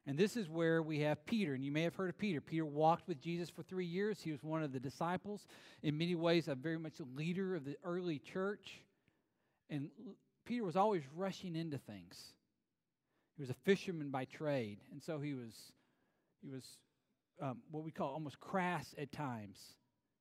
And 0.07 0.17
this 0.17 0.35
is 0.35 0.49
where 0.49 0.83
we 0.83 1.01
have 1.01 1.27
Peter. 1.27 1.53
And 1.53 1.63
you 1.63 1.71
may 1.71 1.83
have 1.83 1.95
heard 1.95 2.09
of 2.09 2.17
Peter. 2.17 2.41
Peter 2.41 2.65
walked 2.65 3.07
with 3.07 3.21
Jesus 3.21 3.51
for 3.51 3.65
three 3.65 3.85
years. 3.85 4.23
He 4.23 4.33
was 4.33 4.43
one 4.43 4.63
of 4.63 4.73
the 4.73 4.81
disciples. 4.81 5.47
In 5.83 5.99
many 5.99 6.15
ways, 6.15 6.49
a 6.49 6.55
very 6.55 6.79
much 6.79 7.01
a 7.01 7.19
leader 7.19 7.55
of 7.55 7.67
the 7.67 7.77
early 7.85 8.19
church. 8.19 8.81
And 9.69 9.91
Peter 10.47 10.65
was 10.65 10.77
always 10.77 11.03
rushing 11.15 11.55
into 11.55 11.77
things. 11.77 12.33
He 13.37 13.43
was 13.43 13.51
a 13.51 13.55
fisherman 13.65 14.11
by 14.11 14.25
trade. 14.25 14.79
And 14.93 15.03
so 15.03 15.19
he 15.19 15.35
was, 15.35 15.55
he 16.43 16.49
was 16.49 16.65
um, 17.41 17.59
what 17.71 17.85
we 17.85 17.91
call 17.91 18.09
almost 18.09 18.41
crass 18.41 18.95
at 18.99 19.13
times, 19.13 19.59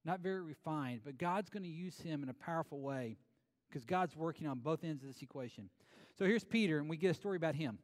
not 0.03 0.19
very 0.19 0.41
refined. 0.41 1.01
But 1.05 1.17
God's 1.17 1.49
going 1.49 1.63
to 1.63 1.69
use 1.69 1.97
him 1.97 2.23
in 2.23 2.29
a 2.29 2.33
powerful 2.33 2.81
way 2.81 3.17
because 3.69 3.85
God's 3.85 4.15
working 4.15 4.47
on 4.47 4.59
both 4.59 4.83
ends 4.83 5.03
of 5.03 5.07
this 5.07 5.21
equation. 5.21 5.69
So 6.17 6.25
here's 6.25 6.43
Peter, 6.43 6.79
and 6.79 6.89
we 6.89 6.97
get 6.97 7.11
a 7.11 7.13
story 7.13 7.37
about 7.37 7.55
him. 7.55 7.79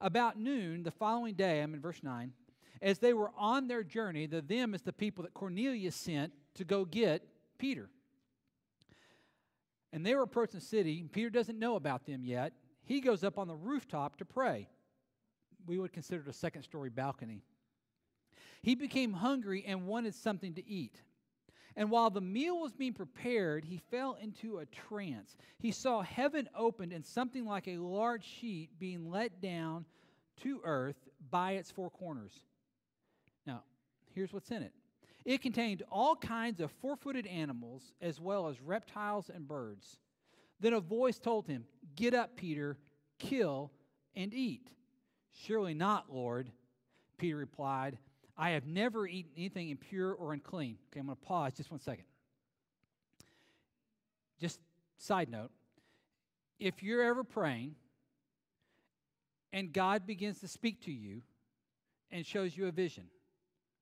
About 0.00 0.38
noon 0.38 0.82
the 0.82 0.90
following 0.90 1.34
day, 1.34 1.60
I'm 1.60 1.74
in 1.74 1.80
verse 1.80 2.02
9, 2.02 2.32
as 2.80 2.98
they 2.98 3.12
were 3.12 3.30
on 3.36 3.68
their 3.68 3.82
journey, 3.84 4.26
the 4.26 4.40
them 4.40 4.74
is 4.74 4.82
the 4.82 4.92
people 4.92 5.22
that 5.24 5.34
Cornelius 5.34 5.94
sent 5.94 6.32
to 6.54 6.64
go 6.64 6.84
get 6.84 7.22
Peter. 7.58 7.90
And 9.92 10.06
they 10.06 10.14
were 10.14 10.22
approaching 10.22 10.60
the 10.60 10.64
city. 10.66 11.04
Peter 11.12 11.28
doesn't 11.28 11.58
know 11.58 11.76
about 11.76 12.06
them 12.06 12.24
yet. 12.24 12.52
He 12.90 13.00
goes 13.00 13.22
up 13.22 13.38
on 13.38 13.46
the 13.46 13.54
rooftop 13.54 14.16
to 14.16 14.24
pray. 14.24 14.66
We 15.64 15.78
would 15.78 15.92
consider 15.92 16.22
it 16.22 16.28
a 16.28 16.32
second 16.32 16.64
story 16.64 16.90
balcony. 16.90 17.44
He 18.62 18.74
became 18.74 19.12
hungry 19.12 19.62
and 19.64 19.86
wanted 19.86 20.12
something 20.12 20.54
to 20.54 20.68
eat. 20.68 21.00
And 21.76 21.88
while 21.88 22.10
the 22.10 22.20
meal 22.20 22.58
was 22.58 22.72
being 22.72 22.92
prepared, 22.92 23.64
he 23.64 23.76
fell 23.92 24.18
into 24.20 24.58
a 24.58 24.66
trance. 24.66 25.36
He 25.60 25.70
saw 25.70 26.02
heaven 26.02 26.48
opened 26.52 26.92
and 26.92 27.06
something 27.06 27.44
like 27.44 27.68
a 27.68 27.76
large 27.76 28.24
sheet 28.24 28.70
being 28.80 29.08
let 29.08 29.40
down 29.40 29.84
to 30.42 30.60
earth 30.64 30.96
by 31.30 31.52
its 31.52 31.70
four 31.70 31.90
corners. 31.90 32.32
Now, 33.46 33.62
here's 34.16 34.32
what's 34.32 34.50
in 34.50 34.64
it 34.64 34.72
it 35.24 35.42
contained 35.42 35.84
all 35.92 36.16
kinds 36.16 36.58
of 36.58 36.72
four 36.72 36.96
footed 36.96 37.28
animals, 37.28 37.92
as 38.02 38.20
well 38.20 38.48
as 38.48 38.60
reptiles 38.60 39.30
and 39.32 39.46
birds. 39.46 40.00
Then 40.60 40.74
a 40.74 40.80
voice 40.80 41.18
told 41.18 41.46
him, 41.46 41.64
Get 41.96 42.14
up, 42.14 42.36
Peter, 42.36 42.78
kill 43.18 43.72
and 44.14 44.32
eat. 44.32 44.70
Surely 45.32 45.74
not, 45.74 46.12
Lord. 46.12 46.50
Peter 47.18 47.36
replied, 47.36 47.98
I 48.36 48.50
have 48.50 48.66
never 48.66 49.06
eaten 49.06 49.32
anything 49.36 49.68
impure 49.68 50.12
or 50.12 50.32
unclean. 50.32 50.78
Okay, 50.90 51.00
I'm 51.00 51.06
going 51.06 51.16
to 51.16 51.22
pause 51.22 51.52
just 51.54 51.70
one 51.70 51.80
second. 51.80 52.04
Just 54.40 54.60
side 54.96 55.30
note 55.30 55.50
if 56.58 56.82
you're 56.82 57.02
ever 57.02 57.24
praying 57.24 57.74
and 59.52 59.72
God 59.72 60.06
begins 60.06 60.40
to 60.40 60.48
speak 60.48 60.82
to 60.82 60.92
you 60.92 61.22
and 62.10 62.24
shows 62.24 62.56
you 62.56 62.66
a 62.66 62.72
vision, 62.72 63.04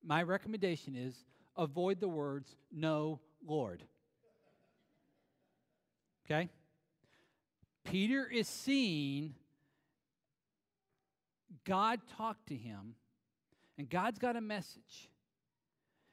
my 0.02 0.23
recommendation 0.23 0.94
is 0.97 1.25
avoid 1.56 2.00
the 2.00 2.08
words, 2.08 2.56
No, 2.73 3.20
Lord. 3.44 3.82
Okay? 6.25 6.49
Peter 7.85 8.26
is 8.26 8.47
seeing 8.47 9.35
God 11.64 12.00
talk 12.16 12.37
to 12.47 12.54
him, 12.54 12.94
and 13.76 13.88
God's 13.88 14.18
got 14.18 14.37
a 14.37 14.40
message. 14.40 15.11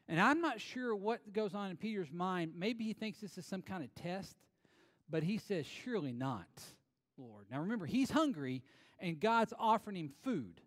And 0.07 0.21
I'm 0.21 0.41
not 0.41 0.61
sure 0.61 0.95
what 0.95 1.33
goes 1.33 1.55
on 1.55 1.71
in 1.71 1.77
Peter's 1.77 2.11
mind. 2.11 2.53
Maybe 2.55 2.83
he 2.83 2.93
thinks 2.93 3.19
this 3.19 3.37
is 3.37 3.45
some 3.45 3.61
kind 3.61 3.83
of 3.83 3.93
test, 3.95 4.35
but 5.09 5.23
he 5.23 5.37
says, 5.37 5.65
Surely 5.65 6.11
not, 6.11 6.47
Lord. 7.17 7.45
Now 7.49 7.59
remember, 7.59 7.85
he's 7.85 8.11
hungry, 8.11 8.61
and 8.99 9.19
God's 9.19 9.53
offering 9.57 9.97
him 9.97 10.11
food. 10.23 10.61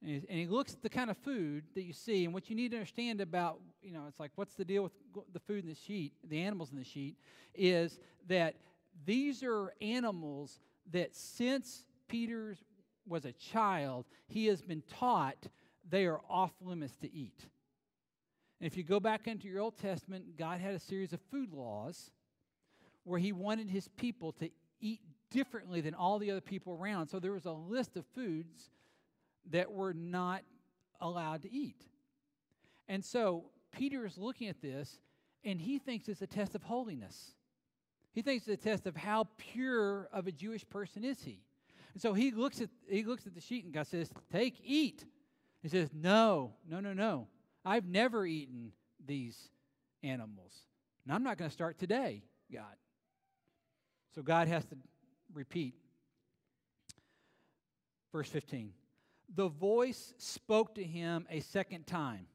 And 0.00 0.24
he, 0.28 0.46
looks 0.46 0.74
at 0.74 0.82
the 0.82 0.88
kind 0.88 1.10
of 1.10 1.16
food 1.18 1.64
that 1.74 1.82
you 1.82 1.92
see, 1.92 2.24
and 2.24 2.32
what 2.32 2.48
you 2.48 2.54
need 2.54 2.70
to 2.70 2.76
understand 2.76 3.20
about, 3.20 3.58
you 3.82 3.92
know, 3.92 4.04
it's 4.08 4.20
like, 4.20 4.30
what's 4.36 4.54
the 4.54 4.64
deal 4.64 4.84
with 4.84 4.92
the 5.32 5.40
food 5.40 5.64
in 5.64 5.68
the 5.68 5.74
sheet, 5.74 6.12
the 6.22 6.40
animals 6.40 6.70
in 6.70 6.78
the 6.78 6.84
sheet, 6.84 7.16
is 7.52 7.98
that 8.28 8.54
these 9.04 9.42
are 9.42 9.72
animals 9.80 10.58
that 10.92 11.14
since 11.14 11.84
Peter 12.08 12.56
was 13.06 13.24
a 13.24 13.32
child, 13.32 14.06
he 14.26 14.46
has 14.46 14.62
been 14.62 14.82
taught 14.98 15.48
they 15.88 16.06
are 16.06 16.20
off 16.28 16.52
limits 16.60 16.96
to 16.98 17.12
eat. 17.14 17.46
And 18.60 18.66
if 18.66 18.76
you 18.76 18.82
go 18.82 19.00
back 19.00 19.26
into 19.26 19.48
your 19.48 19.60
Old 19.60 19.78
Testament, 19.78 20.36
God 20.36 20.60
had 20.60 20.74
a 20.74 20.78
series 20.78 21.12
of 21.12 21.20
food 21.30 21.52
laws 21.52 22.10
where 23.04 23.18
he 23.18 23.32
wanted 23.32 23.70
his 23.70 23.88
people 23.88 24.32
to 24.32 24.50
eat 24.80 25.00
differently 25.30 25.80
than 25.80 25.94
all 25.94 26.18
the 26.18 26.30
other 26.30 26.40
people 26.40 26.74
around. 26.74 27.08
So 27.08 27.20
there 27.20 27.32
was 27.32 27.46
a 27.46 27.52
list 27.52 27.96
of 27.96 28.04
foods 28.14 28.70
that 29.50 29.70
were 29.70 29.94
not 29.94 30.42
allowed 31.00 31.42
to 31.42 31.52
eat. 31.52 31.80
And 32.88 33.04
so 33.04 33.44
Peter 33.72 34.04
is 34.04 34.18
looking 34.18 34.48
at 34.48 34.60
this 34.60 34.98
and 35.44 35.60
he 35.60 35.78
thinks 35.78 36.08
it's 36.08 36.22
a 36.22 36.26
test 36.26 36.54
of 36.54 36.62
holiness. 36.62 37.34
He 38.12 38.22
thinks 38.22 38.48
it's 38.48 38.64
a 38.64 38.68
test 38.68 38.86
of 38.86 38.96
how 38.96 39.28
pure 39.36 40.08
of 40.12 40.26
a 40.26 40.32
Jewish 40.32 40.68
person 40.68 41.04
is 41.04 41.22
he. 41.22 41.42
And 41.92 42.02
so 42.02 42.12
he 42.14 42.30
looks 42.30 42.60
at 42.60 42.70
he 42.88 43.04
looks 43.04 43.26
at 43.26 43.34
the 43.34 43.40
sheet 43.40 43.64
and 43.64 43.72
God 43.72 43.86
says, 43.86 44.10
"Take, 44.30 44.60
eat." 44.62 45.04
He 45.62 45.68
says, 45.68 45.90
"No, 45.92 46.54
no, 46.68 46.80
no, 46.80 46.92
no. 46.92 47.28
I've 47.64 47.86
never 47.86 48.24
eaten 48.24 48.72
these 49.04 49.50
animals, 50.02 50.52
and 51.04 51.14
I'm 51.14 51.22
not 51.22 51.38
going 51.38 51.50
to 51.50 51.54
start 51.54 51.78
today, 51.78 52.22
God." 52.52 52.76
So 54.14 54.22
God 54.22 54.48
has 54.48 54.64
to 54.66 54.76
repeat. 55.32 55.74
Verse 58.12 58.28
15. 58.28 58.72
The 59.34 59.48
voice 59.48 60.14
spoke 60.16 60.74
to 60.76 60.84
him 60.84 61.26
a 61.30 61.40
second 61.40 61.86
time. 61.86 62.26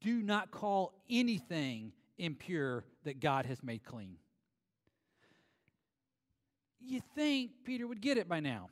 Do 0.00 0.22
not 0.22 0.50
call 0.50 0.94
anything 1.10 1.92
impure 2.18 2.84
that 3.04 3.20
God 3.20 3.46
has 3.46 3.62
made 3.62 3.82
clean. 3.84 4.16
You 6.86 7.00
think 7.14 7.50
Peter 7.64 7.86
would 7.86 8.00
get 8.00 8.18
it 8.18 8.28
by 8.28 8.40
now. 8.40 8.68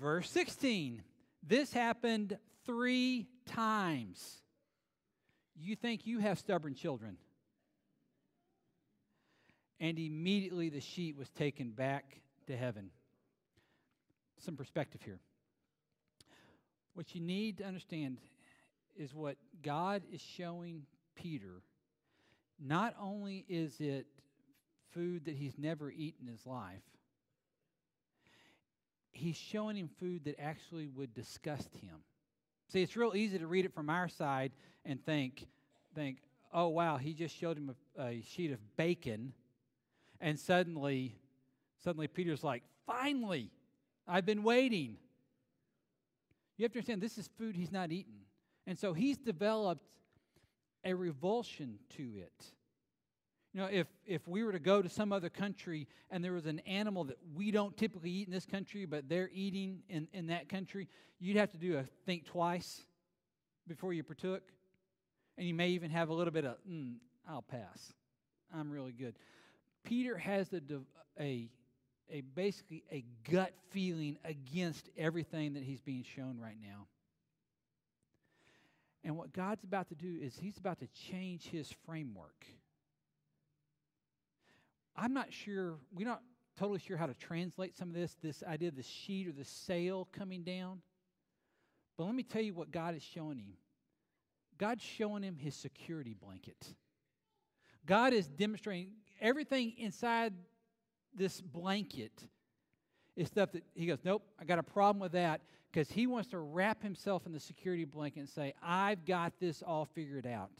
Verse 0.00 0.30
16. 0.30 1.02
This 1.42 1.72
happened 1.72 2.38
three 2.64 3.28
times. 3.46 4.42
You 5.54 5.76
think 5.76 6.06
you 6.06 6.18
have 6.20 6.38
stubborn 6.38 6.74
children. 6.74 7.16
And 9.80 9.98
immediately 9.98 10.68
the 10.68 10.80
sheet 10.80 11.16
was 11.16 11.28
taken 11.30 11.70
back 11.70 12.20
to 12.46 12.56
heaven 12.56 12.90
some 14.42 14.56
perspective 14.56 15.00
here. 15.02 15.20
What 16.94 17.14
you 17.14 17.20
need 17.20 17.58
to 17.58 17.64
understand 17.64 18.18
is 18.96 19.14
what 19.14 19.36
God 19.62 20.02
is 20.12 20.20
showing 20.20 20.82
Peter. 21.14 21.62
Not 22.60 22.94
only 23.00 23.44
is 23.48 23.80
it 23.80 24.06
food 24.92 25.24
that 25.26 25.34
he's 25.34 25.58
never 25.58 25.90
eaten 25.90 26.26
in 26.26 26.32
his 26.32 26.46
life, 26.46 26.82
he's 29.12 29.36
showing 29.36 29.76
him 29.76 29.90
food 30.00 30.24
that 30.24 30.38
actually 30.40 30.88
would 30.88 31.14
disgust 31.14 31.74
him. 31.76 31.96
See, 32.68 32.82
it's 32.82 32.96
real 32.96 33.14
easy 33.14 33.38
to 33.38 33.46
read 33.46 33.64
it 33.64 33.74
from 33.74 33.90
our 33.90 34.08
side 34.08 34.52
and 34.84 35.04
think, 35.04 35.46
think, 35.94 36.18
oh 36.52 36.68
wow, 36.68 36.96
he 36.96 37.12
just 37.12 37.36
showed 37.36 37.56
him 37.58 37.74
a, 37.98 38.02
a 38.02 38.22
sheet 38.22 38.50
of 38.50 38.58
bacon, 38.76 39.32
and 40.20 40.38
suddenly, 40.38 41.16
suddenly 41.82 42.06
Peter's 42.06 42.44
like, 42.44 42.62
finally, 42.86 43.50
I've 44.06 44.26
been 44.26 44.42
waiting. 44.42 44.96
You 46.56 46.64
have 46.64 46.72
to 46.72 46.78
understand, 46.78 47.02
this 47.02 47.18
is 47.18 47.28
food 47.38 47.56
he's 47.56 47.72
not 47.72 47.90
eaten. 47.90 48.20
And 48.66 48.78
so 48.78 48.92
he's 48.92 49.18
developed 49.18 49.84
a 50.84 50.94
revulsion 50.94 51.78
to 51.96 52.02
it. 52.16 52.52
You 53.52 53.60
know, 53.60 53.68
if, 53.70 53.86
if 54.06 54.26
we 54.26 54.44
were 54.44 54.52
to 54.52 54.58
go 54.58 54.80
to 54.80 54.88
some 54.88 55.12
other 55.12 55.28
country 55.28 55.86
and 56.10 56.24
there 56.24 56.32
was 56.32 56.46
an 56.46 56.60
animal 56.60 57.04
that 57.04 57.18
we 57.34 57.50
don't 57.50 57.76
typically 57.76 58.10
eat 58.10 58.26
in 58.26 58.32
this 58.32 58.46
country, 58.46 58.86
but 58.86 59.08
they're 59.08 59.30
eating 59.32 59.82
in, 59.88 60.08
in 60.12 60.28
that 60.28 60.48
country, 60.48 60.88
you'd 61.18 61.36
have 61.36 61.50
to 61.52 61.58
do 61.58 61.76
a 61.76 61.84
think 62.06 62.24
twice 62.24 62.82
before 63.68 63.92
you 63.92 64.02
partook. 64.02 64.42
And 65.36 65.46
you 65.46 65.54
may 65.54 65.68
even 65.70 65.90
have 65.90 66.08
a 66.08 66.14
little 66.14 66.32
bit 66.32 66.44
of, 66.44 66.56
mm, 66.68 66.94
I'll 67.28 67.42
pass. 67.42 67.92
I'm 68.54 68.70
really 68.70 68.92
good. 68.92 69.16
Peter 69.84 70.16
has 70.16 70.52
a, 70.52 70.60
a 71.20 71.48
a 72.12 72.20
basically 72.20 72.84
a 72.92 73.04
gut 73.30 73.52
feeling 73.70 74.18
against 74.24 74.88
everything 74.96 75.54
that 75.54 75.62
he's 75.62 75.80
being 75.80 76.04
shown 76.04 76.38
right 76.38 76.58
now. 76.60 76.86
And 79.02 79.16
what 79.16 79.32
God's 79.32 79.64
about 79.64 79.88
to 79.88 79.94
do 79.94 80.18
is 80.20 80.36
he's 80.36 80.58
about 80.58 80.78
to 80.80 80.86
change 81.10 81.48
his 81.48 81.72
framework. 81.86 82.46
I'm 84.96 85.12
not 85.12 85.32
sure, 85.32 85.76
we're 85.94 86.06
not 86.06 86.22
totally 86.58 86.78
sure 86.78 86.96
how 86.96 87.06
to 87.06 87.14
translate 87.14 87.76
some 87.76 87.88
of 87.88 87.94
this, 87.94 88.16
this 88.22 88.42
idea 88.42 88.68
of 88.68 88.76
the 88.76 88.82
sheet 88.82 89.28
or 89.28 89.32
the 89.32 89.44
sail 89.44 90.08
coming 90.12 90.42
down. 90.42 90.80
But 91.96 92.04
let 92.04 92.14
me 92.14 92.22
tell 92.22 92.42
you 92.42 92.54
what 92.54 92.70
God 92.70 92.94
is 92.94 93.02
showing 93.02 93.38
him. 93.38 93.54
God's 94.58 94.82
showing 94.82 95.22
him 95.22 95.36
his 95.36 95.54
security 95.54 96.14
blanket. 96.14 96.74
God 97.86 98.12
is 98.12 98.28
demonstrating 98.28 98.92
everything 99.20 99.72
inside 99.78 100.34
this 101.14 101.40
blanket 101.40 102.12
is 103.16 103.28
stuff 103.28 103.52
that 103.52 103.64
he 103.74 103.86
goes, 103.86 103.98
Nope, 104.04 104.22
I 104.40 104.44
got 104.44 104.58
a 104.58 104.62
problem 104.62 105.00
with 105.00 105.12
that 105.12 105.42
because 105.70 105.90
he 105.90 106.06
wants 106.06 106.28
to 106.30 106.38
wrap 106.38 106.82
himself 106.82 107.26
in 107.26 107.32
the 107.32 107.40
security 107.40 107.84
blanket 107.84 108.20
and 108.20 108.28
say, 108.28 108.54
I've 108.62 109.04
got 109.04 109.34
this 109.40 109.62
all 109.62 109.84
figured 109.84 110.26
out. 110.26 110.50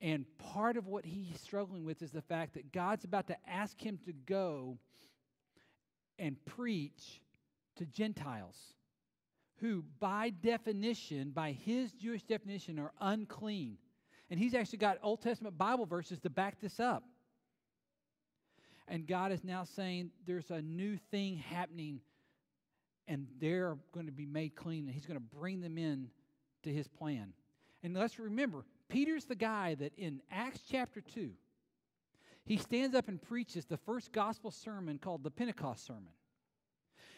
And 0.00 0.24
part 0.38 0.76
of 0.76 0.86
what 0.86 1.04
he's 1.04 1.40
struggling 1.40 1.84
with 1.84 2.02
is 2.02 2.12
the 2.12 2.22
fact 2.22 2.54
that 2.54 2.72
God's 2.72 3.04
about 3.04 3.26
to 3.28 3.36
ask 3.48 3.80
him 3.80 3.98
to 4.04 4.12
go 4.12 4.78
and 6.18 6.36
preach 6.44 7.20
to 7.76 7.86
Gentiles 7.86 8.56
who, 9.60 9.84
by 9.98 10.30
definition, 10.30 11.30
by 11.30 11.52
his 11.52 11.92
Jewish 11.92 12.22
definition, 12.22 12.78
are 12.78 12.92
unclean. 13.00 13.76
And 14.30 14.38
he's 14.38 14.54
actually 14.54 14.78
got 14.78 14.98
Old 15.02 15.20
Testament 15.22 15.58
Bible 15.58 15.86
verses 15.86 16.18
to 16.20 16.30
back 16.30 16.60
this 16.60 16.78
up. 16.78 17.02
And 18.86 19.06
God 19.06 19.32
is 19.32 19.44
now 19.44 19.64
saying 19.64 20.10
there's 20.26 20.50
a 20.50 20.62
new 20.62 20.96
thing 21.10 21.36
happening, 21.36 22.00
and 23.06 23.26
they're 23.40 23.76
going 23.92 24.06
to 24.06 24.12
be 24.12 24.26
made 24.26 24.54
clean, 24.54 24.84
and 24.84 24.94
he's 24.94 25.06
going 25.06 25.18
to 25.18 25.36
bring 25.36 25.60
them 25.60 25.76
in 25.76 26.08
to 26.62 26.72
his 26.72 26.86
plan. 26.86 27.32
And 27.82 27.94
let's 27.94 28.18
remember, 28.18 28.64
Peter's 28.88 29.26
the 29.26 29.34
guy 29.34 29.74
that 29.76 29.92
in 29.96 30.22
Acts 30.30 30.62
chapter 30.68 31.00
2, 31.00 31.30
he 32.44 32.56
stands 32.56 32.96
up 32.96 33.08
and 33.08 33.20
preaches 33.20 33.66
the 33.66 33.76
first 33.76 34.12
gospel 34.12 34.50
sermon 34.50 34.98
called 34.98 35.22
the 35.22 35.30
Pentecost 35.30 35.84
sermon. 35.84 36.12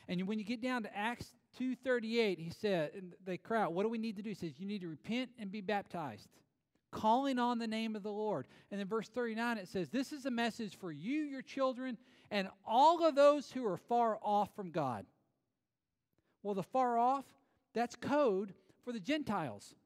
And 0.08 0.26
when 0.26 0.38
you 0.38 0.44
get 0.44 0.60
down 0.60 0.82
to 0.82 0.96
Acts 0.96 1.32
2:38, 1.58 2.38
he 2.38 2.50
said, 2.50 2.94
and 2.94 3.14
they 3.24 3.38
cry 3.38 3.62
out, 3.62 3.72
"What 3.72 3.84
do 3.84 3.88
we 3.88 3.98
need 3.98 4.16
to 4.16 4.22
do?" 4.22 4.30
He 4.30 4.34
says, 4.34 4.58
"You 4.58 4.66
need 4.66 4.80
to 4.80 4.88
repent 4.88 5.30
and 5.38 5.52
be 5.52 5.60
baptized, 5.60 6.28
calling 6.90 7.38
on 7.38 7.58
the 7.58 7.68
name 7.68 7.94
of 7.94 8.02
the 8.02 8.12
Lord." 8.12 8.48
And 8.70 8.80
then 8.80 8.88
verse 8.88 9.08
39 9.08 9.58
it 9.58 9.68
says, 9.68 9.88
"This 9.88 10.12
is 10.12 10.26
a 10.26 10.30
message 10.30 10.76
for 10.76 10.90
you, 10.90 11.22
your 11.22 11.42
children, 11.42 11.96
and 12.30 12.48
all 12.64 13.04
of 13.04 13.14
those 13.14 13.52
who 13.52 13.64
are 13.66 13.76
far 13.76 14.18
off 14.20 14.52
from 14.56 14.72
God." 14.72 15.06
Well, 16.42 16.54
the 16.54 16.62
far 16.64 16.98
off, 16.98 17.26
that's 17.72 17.94
code 17.94 18.54
for 18.82 18.92
the 18.92 19.00
Gentiles. 19.00 19.76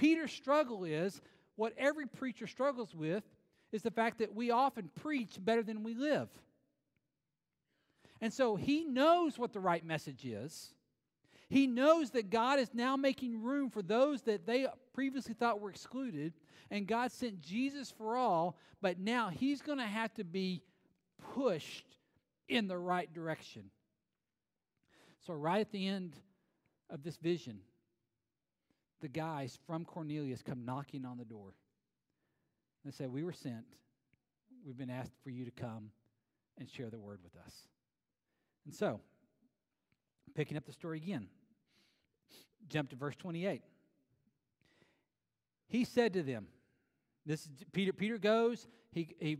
Peter's 0.00 0.32
struggle 0.32 0.84
is 0.84 1.20
what 1.56 1.74
every 1.76 2.06
preacher 2.06 2.46
struggles 2.46 2.94
with 2.94 3.22
is 3.70 3.82
the 3.82 3.90
fact 3.90 4.16
that 4.20 4.34
we 4.34 4.50
often 4.50 4.88
preach 5.02 5.36
better 5.38 5.62
than 5.62 5.82
we 5.82 5.92
live. 5.92 6.30
And 8.22 8.32
so 8.32 8.56
he 8.56 8.82
knows 8.84 9.38
what 9.38 9.52
the 9.52 9.60
right 9.60 9.84
message 9.84 10.24
is. 10.24 10.72
He 11.50 11.66
knows 11.66 12.12
that 12.12 12.30
God 12.30 12.58
is 12.58 12.70
now 12.72 12.96
making 12.96 13.42
room 13.42 13.68
for 13.68 13.82
those 13.82 14.22
that 14.22 14.46
they 14.46 14.66
previously 14.94 15.34
thought 15.34 15.60
were 15.60 15.68
excluded, 15.68 16.32
and 16.70 16.86
God 16.86 17.12
sent 17.12 17.42
Jesus 17.42 17.90
for 17.90 18.16
all, 18.16 18.56
but 18.80 18.98
now 18.98 19.28
he's 19.28 19.60
going 19.60 19.78
to 19.78 19.84
have 19.84 20.14
to 20.14 20.24
be 20.24 20.62
pushed 21.34 21.98
in 22.48 22.68
the 22.68 22.78
right 22.78 23.12
direction. 23.12 23.64
So, 25.26 25.34
right 25.34 25.60
at 25.60 25.72
the 25.72 25.86
end 25.86 26.16
of 26.88 27.02
this 27.02 27.18
vision, 27.18 27.60
the 29.00 29.08
guys 29.08 29.58
from 29.66 29.84
Cornelius 29.84 30.42
come 30.42 30.64
knocking 30.64 31.04
on 31.04 31.18
the 31.18 31.24
door. 31.24 31.54
They 32.84 32.90
say, 32.90 33.06
We 33.06 33.22
were 33.22 33.32
sent. 33.32 33.64
We've 34.64 34.76
been 34.76 34.90
asked 34.90 35.12
for 35.22 35.30
you 35.30 35.44
to 35.44 35.50
come 35.50 35.90
and 36.58 36.68
share 36.68 36.90
the 36.90 36.98
word 36.98 37.20
with 37.22 37.34
us. 37.44 37.54
And 38.66 38.74
so, 38.74 39.00
picking 40.34 40.56
up 40.56 40.66
the 40.66 40.72
story 40.72 40.98
again, 40.98 41.28
jump 42.68 42.90
to 42.90 42.96
verse 42.96 43.16
28. 43.16 43.62
He 45.68 45.84
said 45.84 46.12
to 46.14 46.22
them, 46.22 46.48
this 47.26 47.42
is 47.42 47.48
Peter, 47.72 47.92
Peter 47.92 48.18
goes, 48.18 48.66
he, 48.92 49.14
he 49.20 49.38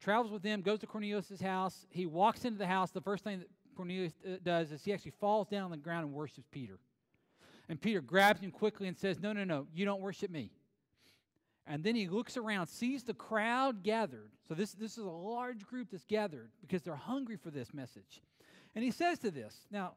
travels 0.00 0.32
with 0.32 0.42
them, 0.42 0.62
goes 0.62 0.80
to 0.80 0.86
Cornelius' 0.86 1.40
house. 1.40 1.86
He 1.90 2.06
walks 2.06 2.44
into 2.44 2.58
the 2.58 2.66
house. 2.66 2.90
The 2.90 3.00
first 3.00 3.24
thing 3.24 3.40
that 3.40 3.48
Cornelius 3.76 4.12
uh, 4.26 4.36
does 4.42 4.72
is 4.72 4.82
he 4.84 4.92
actually 4.92 5.12
falls 5.12 5.46
down 5.46 5.64
on 5.64 5.70
the 5.70 5.76
ground 5.76 6.06
and 6.06 6.14
worships 6.14 6.48
Peter. 6.50 6.78
And 7.70 7.80
Peter 7.80 8.00
grabs 8.00 8.40
him 8.40 8.50
quickly 8.50 8.88
and 8.88 8.98
says, 8.98 9.20
No, 9.20 9.32
no, 9.32 9.44
no, 9.44 9.68
you 9.72 9.84
don't 9.84 10.00
worship 10.00 10.28
me. 10.28 10.50
And 11.68 11.84
then 11.84 11.94
he 11.94 12.08
looks 12.08 12.36
around, 12.36 12.66
sees 12.66 13.04
the 13.04 13.14
crowd 13.14 13.84
gathered. 13.84 14.32
So 14.48 14.54
this, 14.54 14.72
this 14.72 14.98
is 14.98 15.04
a 15.04 15.10
large 15.10 15.64
group 15.64 15.92
that's 15.92 16.04
gathered 16.04 16.50
because 16.60 16.82
they're 16.82 16.96
hungry 16.96 17.36
for 17.36 17.52
this 17.52 17.72
message. 17.72 18.22
And 18.74 18.82
he 18.82 18.90
says 18.90 19.20
to 19.20 19.30
this, 19.30 19.56
now, 19.70 19.92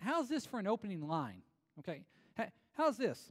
how's 0.00 0.28
this 0.28 0.44
for 0.44 0.58
an 0.58 0.66
opening 0.66 1.06
line? 1.06 1.42
Okay, 1.78 2.02
how's 2.72 2.96
this? 2.96 3.30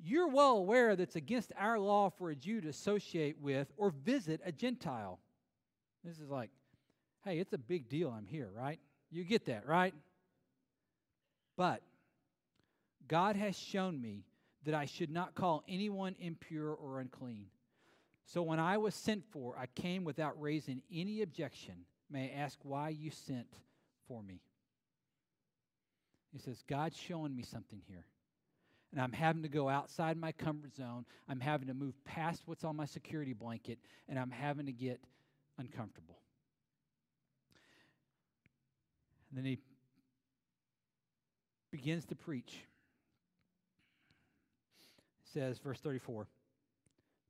You're 0.00 0.28
well 0.28 0.56
aware 0.58 0.94
that 0.94 1.02
it's 1.02 1.16
against 1.16 1.52
our 1.58 1.76
law 1.76 2.08
for 2.08 2.30
a 2.30 2.36
Jew 2.36 2.60
to 2.60 2.68
associate 2.68 3.36
with 3.40 3.72
or 3.78 3.90
visit 3.90 4.40
a 4.44 4.52
Gentile. 4.52 5.18
This 6.04 6.20
is 6.20 6.30
like, 6.30 6.50
hey, 7.24 7.40
it's 7.40 7.52
a 7.52 7.58
big 7.58 7.88
deal 7.88 8.10
I'm 8.10 8.26
here, 8.26 8.48
right? 8.54 8.78
You 9.10 9.24
get 9.24 9.46
that, 9.46 9.66
right? 9.66 9.92
But 11.56 11.82
God 13.10 13.34
has 13.34 13.58
shown 13.58 14.00
me 14.00 14.22
that 14.64 14.72
I 14.72 14.84
should 14.84 15.10
not 15.10 15.34
call 15.34 15.64
anyone 15.68 16.14
impure 16.20 16.72
or 16.72 17.00
unclean. 17.00 17.46
So 18.24 18.40
when 18.40 18.60
I 18.60 18.78
was 18.78 18.94
sent 18.94 19.24
for, 19.32 19.58
I 19.58 19.66
came 19.66 20.04
without 20.04 20.40
raising 20.40 20.80
any 20.94 21.22
objection. 21.22 21.74
May 22.08 22.32
I 22.32 22.40
ask 22.40 22.56
why 22.62 22.90
you 22.90 23.10
sent 23.10 23.52
for 24.06 24.22
me? 24.22 24.42
He 26.32 26.38
says, 26.38 26.62
God's 26.68 26.96
showing 26.96 27.34
me 27.34 27.42
something 27.42 27.82
here. 27.88 28.06
And 28.92 29.00
I'm 29.00 29.12
having 29.12 29.42
to 29.42 29.48
go 29.48 29.68
outside 29.68 30.16
my 30.16 30.30
comfort 30.30 30.76
zone. 30.76 31.04
I'm 31.28 31.40
having 31.40 31.66
to 31.66 31.74
move 31.74 31.94
past 32.04 32.42
what's 32.46 32.62
on 32.62 32.76
my 32.76 32.86
security 32.86 33.32
blanket, 33.32 33.80
and 34.08 34.20
I'm 34.20 34.30
having 34.30 34.66
to 34.66 34.72
get 34.72 35.00
uncomfortable. 35.58 36.20
And 39.30 39.38
then 39.38 39.44
he 39.44 39.58
begins 41.72 42.04
to 42.06 42.14
preach 42.14 42.56
says, 45.32 45.58
verse 45.58 45.80
34, 45.80 46.26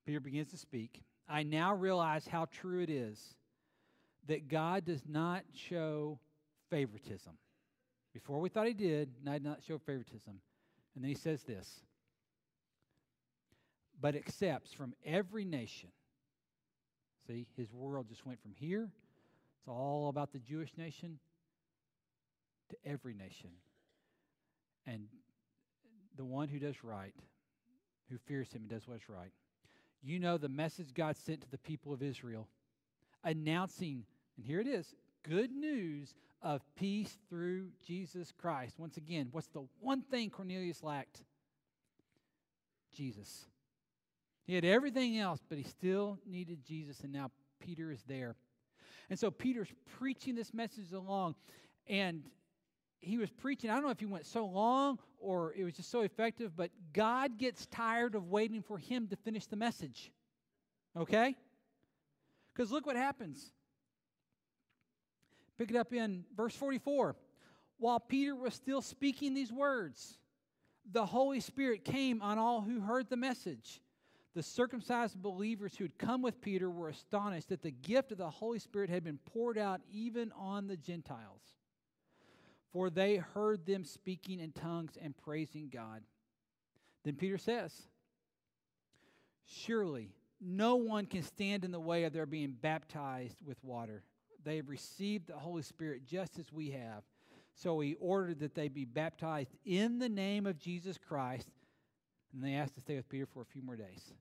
Peter 0.06 0.20
begins 0.20 0.50
to 0.50 0.56
speak. 0.56 1.02
I 1.28 1.42
now 1.42 1.74
realize 1.74 2.26
how 2.26 2.46
true 2.46 2.82
it 2.82 2.90
is 2.90 3.34
that 4.26 4.48
God 4.48 4.84
does 4.84 5.02
not 5.08 5.42
show 5.54 6.18
favoritism. 6.70 7.32
Before 8.12 8.40
we 8.40 8.48
thought 8.48 8.66
he 8.66 8.74
did, 8.74 9.10
now 9.24 9.32
did 9.32 9.44
not 9.44 9.60
show 9.66 9.78
favoritism. 9.78 10.40
And 10.94 11.04
then 11.04 11.08
he 11.08 11.14
says 11.14 11.42
this 11.42 11.82
but 14.00 14.14
accepts 14.14 14.72
from 14.72 14.94
every 15.04 15.44
nation. 15.44 15.90
See, 17.26 17.46
his 17.56 17.72
world 17.72 18.06
just 18.08 18.24
went 18.24 18.40
from 18.40 18.52
here, 18.54 18.90
it's 19.58 19.68
all 19.68 20.08
about 20.08 20.32
the 20.32 20.38
Jewish 20.38 20.70
nation, 20.76 21.18
to 22.70 22.76
every 22.84 23.14
nation. 23.14 23.50
And 24.86 25.08
the 26.16 26.24
one 26.24 26.48
who 26.48 26.58
does 26.58 26.82
right 26.82 27.14
who 28.10 28.18
fears 28.18 28.52
him 28.52 28.62
and 28.62 28.70
does 28.70 28.86
what's 28.86 29.08
right. 29.08 29.32
You 30.02 30.18
know 30.18 30.38
the 30.38 30.48
message 30.48 30.94
God 30.94 31.16
sent 31.16 31.42
to 31.42 31.50
the 31.50 31.58
people 31.58 31.92
of 31.92 32.02
Israel, 32.02 32.48
announcing, 33.22 34.04
and 34.36 34.46
here 34.46 34.60
it 34.60 34.66
is 34.66 34.94
good 35.28 35.52
news 35.52 36.14
of 36.42 36.62
peace 36.74 37.18
through 37.28 37.68
Jesus 37.86 38.32
Christ. 38.32 38.78
Once 38.78 38.96
again, 38.96 39.28
what's 39.30 39.48
the 39.48 39.66
one 39.80 40.00
thing 40.00 40.30
Cornelius 40.30 40.82
lacked? 40.82 41.22
Jesus. 42.94 43.46
He 44.46 44.54
had 44.54 44.64
everything 44.64 45.18
else, 45.18 45.40
but 45.48 45.58
he 45.58 45.64
still 45.64 46.18
needed 46.26 46.64
Jesus, 46.64 47.00
and 47.00 47.12
now 47.12 47.30
Peter 47.60 47.92
is 47.92 48.02
there. 48.08 48.34
And 49.10 49.18
so 49.18 49.30
Peter's 49.30 49.72
preaching 49.98 50.34
this 50.34 50.54
message 50.54 50.92
along, 50.92 51.34
and 51.86 52.24
he 53.00 53.18
was 53.18 53.30
preaching. 53.30 53.70
I 53.70 53.74
don't 53.74 53.84
know 53.84 53.90
if 53.90 54.00
he 54.00 54.06
went 54.06 54.26
so 54.26 54.46
long 54.46 54.98
or 55.20 55.52
it 55.54 55.64
was 55.64 55.74
just 55.74 55.90
so 55.90 56.00
effective, 56.00 56.56
but 56.56 56.70
God 56.92 57.38
gets 57.38 57.66
tired 57.66 58.14
of 58.14 58.28
waiting 58.28 58.62
for 58.62 58.78
him 58.78 59.06
to 59.08 59.16
finish 59.16 59.46
the 59.46 59.56
message. 59.56 60.10
Okay? 60.98 61.36
Because 62.52 62.72
look 62.72 62.86
what 62.86 62.96
happens. 62.96 63.52
Pick 65.58 65.70
it 65.70 65.76
up 65.76 65.92
in 65.92 66.24
verse 66.34 66.54
44. 66.56 67.14
While 67.78 68.00
Peter 68.00 68.34
was 68.34 68.54
still 68.54 68.82
speaking 68.82 69.34
these 69.34 69.52
words, 69.52 70.18
the 70.90 71.04
Holy 71.04 71.40
Spirit 71.40 71.84
came 71.84 72.22
on 72.22 72.38
all 72.38 72.62
who 72.62 72.80
heard 72.80 73.08
the 73.08 73.16
message. 73.16 73.80
The 74.34 74.42
circumcised 74.42 75.20
believers 75.20 75.74
who 75.76 75.84
had 75.84 75.98
come 75.98 76.22
with 76.22 76.40
Peter 76.40 76.70
were 76.70 76.88
astonished 76.88 77.48
that 77.48 77.62
the 77.62 77.70
gift 77.70 78.12
of 78.12 78.18
the 78.18 78.30
Holy 78.30 78.58
Spirit 78.58 78.88
had 78.88 79.04
been 79.04 79.18
poured 79.18 79.58
out 79.58 79.80
even 79.90 80.32
on 80.32 80.66
the 80.66 80.76
Gentiles 80.76 81.59
for 82.72 82.90
they 82.90 83.16
heard 83.16 83.66
them 83.66 83.84
speaking 83.84 84.40
in 84.40 84.52
tongues 84.52 84.92
and 85.00 85.16
praising 85.16 85.68
God. 85.72 86.02
Then 87.04 87.14
Peter 87.14 87.38
says, 87.38 87.72
Surely 89.46 90.10
no 90.40 90.76
one 90.76 91.06
can 91.06 91.22
stand 91.22 91.64
in 91.64 91.72
the 91.72 91.80
way 91.80 92.04
of 92.04 92.12
their 92.12 92.26
being 92.26 92.54
baptized 92.60 93.36
with 93.44 93.62
water. 93.62 94.02
They 94.44 94.56
have 94.56 94.68
received 94.68 95.26
the 95.26 95.36
Holy 95.36 95.62
Spirit 95.62 96.06
just 96.06 96.38
as 96.38 96.52
we 96.52 96.70
have. 96.70 97.02
So 97.54 97.80
he 97.80 97.96
ordered 98.00 98.40
that 98.40 98.54
they 98.54 98.68
be 98.68 98.84
baptized 98.84 99.50
in 99.64 99.98
the 99.98 100.08
name 100.08 100.46
of 100.46 100.58
Jesus 100.58 100.96
Christ. 100.96 101.48
And 102.32 102.42
they 102.42 102.54
asked 102.54 102.74
to 102.76 102.80
stay 102.80 102.96
with 102.96 103.08
Peter 103.08 103.26
for 103.26 103.42
a 103.42 103.46
few 103.46 103.62
more 103.62 103.76
days. 103.76 104.14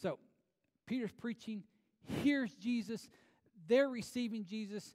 So 0.00 0.18
Peter's 0.86 1.12
preaching. 1.12 1.64
Here's 2.22 2.54
Jesus. 2.54 3.08
They're 3.68 3.88
receiving 3.88 4.44
Jesus 4.44 4.94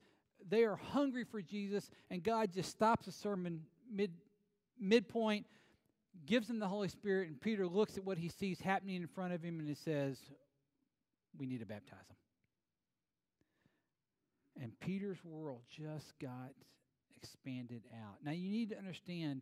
they 0.49 0.63
are 0.63 0.75
hungry 0.75 1.23
for 1.23 1.41
Jesus, 1.41 1.89
and 2.09 2.23
God 2.23 2.53
just 2.53 2.69
stops 2.69 3.05
the 3.05 3.11
sermon 3.11 3.61
mid 3.91 4.11
midpoint, 4.79 5.45
gives 6.25 6.47
them 6.47 6.59
the 6.59 6.67
Holy 6.67 6.87
Spirit, 6.87 7.29
and 7.29 7.39
Peter 7.39 7.67
looks 7.67 7.97
at 7.97 8.05
what 8.05 8.17
he 8.17 8.29
sees 8.29 8.59
happening 8.59 8.97
in 8.97 9.07
front 9.07 9.33
of 9.33 9.41
him 9.41 9.59
and 9.59 9.67
he 9.67 9.75
says, 9.75 10.17
We 11.37 11.45
need 11.45 11.59
to 11.59 11.65
baptize 11.65 12.07
them. 12.07 12.17
And 14.61 14.79
Peter's 14.79 15.23
world 15.23 15.61
just 15.69 16.17
got 16.19 16.51
expanded 17.15 17.83
out. 17.93 18.17
Now 18.23 18.31
you 18.31 18.49
need 18.49 18.69
to 18.69 18.77
understand 18.77 19.41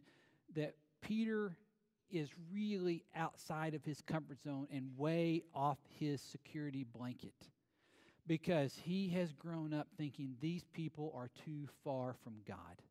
that 0.55 0.75
Peter 1.01 1.57
is 2.11 2.29
really 2.51 3.03
outside 3.15 3.73
of 3.73 3.83
his 3.83 4.01
comfort 4.01 4.39
zone 4.41 4.67
and 4.71 4.89
way 4.97 5.43
off 5.53 5.77
his 5.99 6.21
security 6.21 6.83
blanket 6.83 7.33
because 8.27 8.79
he 8.83 9.09
has 9.09 9.31
grown 9.33 9.73
up 9.73 9.87
thinking 9.97 10.35
these 10.39 10.63
people 10.73 11.13
are 11.15 11.29
too 11.45 11.67
far 11.83 12.15
from 12.23 12.35
God. 12.47 12.81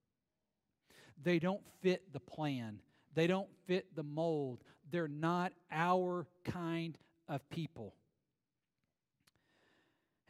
They 1.23 1.39
don't 1.39 1.63
fit 1.83 2.13
the 2.13 2.21
plan, 2.21 2.81
they 3.15 3.27
don't 3.27 3.49
fit 3.67 3.95
the 3.95 4.03
mold. 4.03 4.63
They're 4.91 5.09
not 5.09 5.53
our 5.73 6.27
kind 6.45 6.97
of 7.27 7.49
people. 7.49 7.95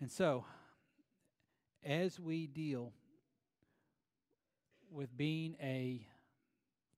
And 0.00 0.10
so, 0.10 0.44
as 1.82 2.20
we 2.20 2.46
deal 2.46 2.92
with 4.90 5.14
being 5.16 5.56
a 5.60 6.06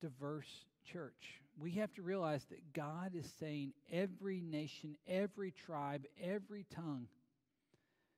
diverse 0.01 0.65
church, 0.85 1.41
we 1.59 1.73
have 1.73 1.93
to 1.95 2.03
realize 2.03 2.45
that 2.51 2.73
God 2.73 3.15
is 3.15 3.33
saying 3.41 3.73
every 3.91 4.41
nation, 4.41 4.97
every 5.09 5.51
tribe, 5.51 6.05
every 6.23 6.67
tongue 6.75 7.09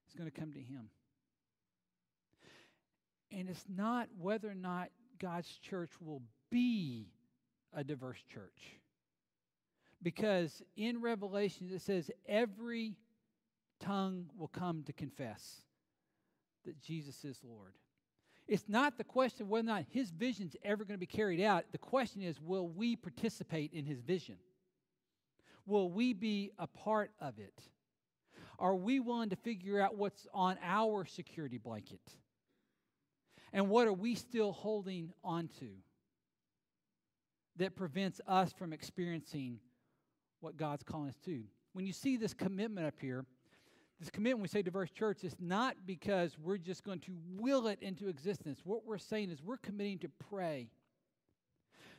is 0.08 0.14
going 0.14 0.30
to 0.30 0.40
come 0.40 0.52
to 0.52 0.60
Him. 0.60 0.90
And 3.30 3.48
it's 3.48 3.64
not 3.68 4.08
whether 4.18 4.50
or 4.50 4.54
not 4.54 4.88
God's 5.18 5.48
church 5.58 5.90
will 6.00 6.22
be 6.50 7.08
a 7.74 7.84
diverse 7.84 8.18
church. 8.32 8.78
Because 10.02 10.62
in 10.76 11.00
Revelation 11.00 11.68
it 11.72 11.82
says 11.82 12.10
every 12.26 12.96
tongue 13.80 14.26
will 14.36 14.48
come 14.48 14.82
to 14.84 14.92
confess 14.92 15.62
that 16.64 16.80
Jesus 16.80 17.24
is 17.24 17.38
Lord. 17.42 17.74
It's 18.46 18.68
not 18.68 18.96
the 18.96 19.04
question 19.04 19.42
of 19.42 19.48
whether 19.48 19.66
or 19.66 19.72
not 19.72 19.84
his 19.90 20.10
vision 20.10 20.46
is 20.46 20.56
ever 20.64 20.84
going 20.84 20.94
to 20.94 20.98
be 20.98 21.06
carried 21.06 21.40
out. 21.40 21.64
The 21.70 21.78
question 21.78 22.22
is, 22.22 22.40
will 22.40 22.68
we 22.68 22.96
participate 22.96 23.72
in 23.74 23.84
his 23.84 24.00
vision? 24.00 24.36
Will 25.66 25.90
we 25.90 26.14
be 26.14 26.52
a 26.58 26.66
part 26.66 27.10
of 27.20 27.38
it? 27.38 27.60
Are 28.58 28.74
we 28.74 28.98
willing 28.98 29.30
to 29.30 29.36
figure 29.36 29.80
out 29.80 29.96
what's 29.96 30.26
on 30.34 30.58
our 30.62 31.04
security 31.04 31.58
blanket? 31.58 32.00
And 33.52 33.68
what 33.68 33.86
are 33.86 33.92
we 33.92 34.14
still 34.14 34.52
holding 34.52 35.12
on 35.22 35.48
to 35.60 35.68
that 37.56 37.76
prevents 37.76 38.20
us 38.26 38.52
from 38.52 38.72
experiencing 38.72 39.60
what 40.40 40.56
God's 40.56 40.82
calling 40.82 41.08
us 41.08 41.18
to? 41.24 41.44
When 41.72 41.86
you 41.86 41.92
see 41.92 42.16
this 42.16 42.34
commitment 42.34 42.86
up 42.86 42.94
here, 43.00 43.24
this 44.00 44.10
commitment, 44.10 44.42
we 44.42 44.48
say 44.48 44.62
diverse 44.62 44.90
church, 44.90 45.24
is 45.24 45.36
not 45.40 45.76
because 45.86 46.36
we're 46.38 46.58
just 46.58 46.84
going 46.84 47.00
to 47.00 47.16
will 47.36 47.66
it 47.68 47.78
into 47.80 48.08
existence. 48.08 48.60
What 48.64 48.84
we're 48.84 48.98
saying 48.98 49.30
is 49.30 49.42
we're 49.42 49.56
committing 49.56 49.98
to 50.00 50.08
pray 50.30 50.68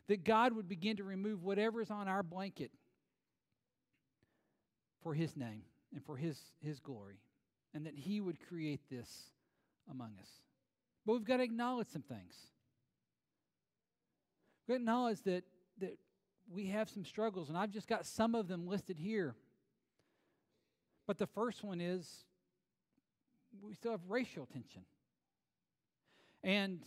that 0.08 0.24
God 0.24 0.54
would 0.54 0.68
begin 0.68 0.98
to 0.98 1.04
remove 1.04 1.44
whatever 1.44 1.82
is 1.82 1.92
on 1.92 2.08
our 2.08 2.24
blanket 2.24 2.72
for 5.02 5.14
His 5.14 5.36
name 5.36 5.64
and 5.94 6.04
for 6.04 6.18
His, 6.18 6.40
His 6.62 6.80
glory, 6.80 7.20
and 7.74 7.86
that 7.86 7.96
He 7.96 8.22
would 8.22 8.38
create 8.48 8.82
this 8.90 9.10
among 9.90 10.12
us. 10.22 10.30
But 11.06 11.14
we've 11.14 11.26
got 11.26 11.38
to 11.38 11.44
acknowledge 11.44 11.88
some 11.90 12.02
things. 12.02 12.36
We've 14.68 14.68
got 14.68 14.74
to 14.74 14.82
acknowledge 14.82 15.22
that, 15.24 15.44
that 15.80 15.98
we 16.52 16.68
have 16.68 16.90
some 16.90 17.06
struggles, 17.06 17.50
and 17.50 17.58
I've 17.58 17.72
just 17.72 17.88
got 17.88 18.06
some 18.06 18.36
of 18.36 18.48
them 18.48 18.68
listed 18.68 18.98
here. 19.00 19.36
But 21.08 21.18
the 21.18 21.28
first 21.28 21.64
one 21.64 21.82
is 21.82 22.26
we 23.62 23.74
still 23.74 23.92
have 23.92 24.02
racial 24.08 24.46
tension. 24.46 24.84
And 26.44 26.80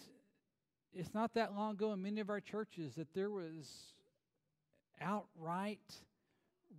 it's 0.95 1.15
not 1.15 1.35
that 1.35 1.55
long 1.55 1.73
ago 1.73 1.93
in 1.93 2.03
many 2.03 2.21
of 2.21 2.31
our 2.31 2.41
churches 2.41 2.95
that 2.95 3.12
there 3.15 3.31
was 3.31 3.69
outright 5.01 5.81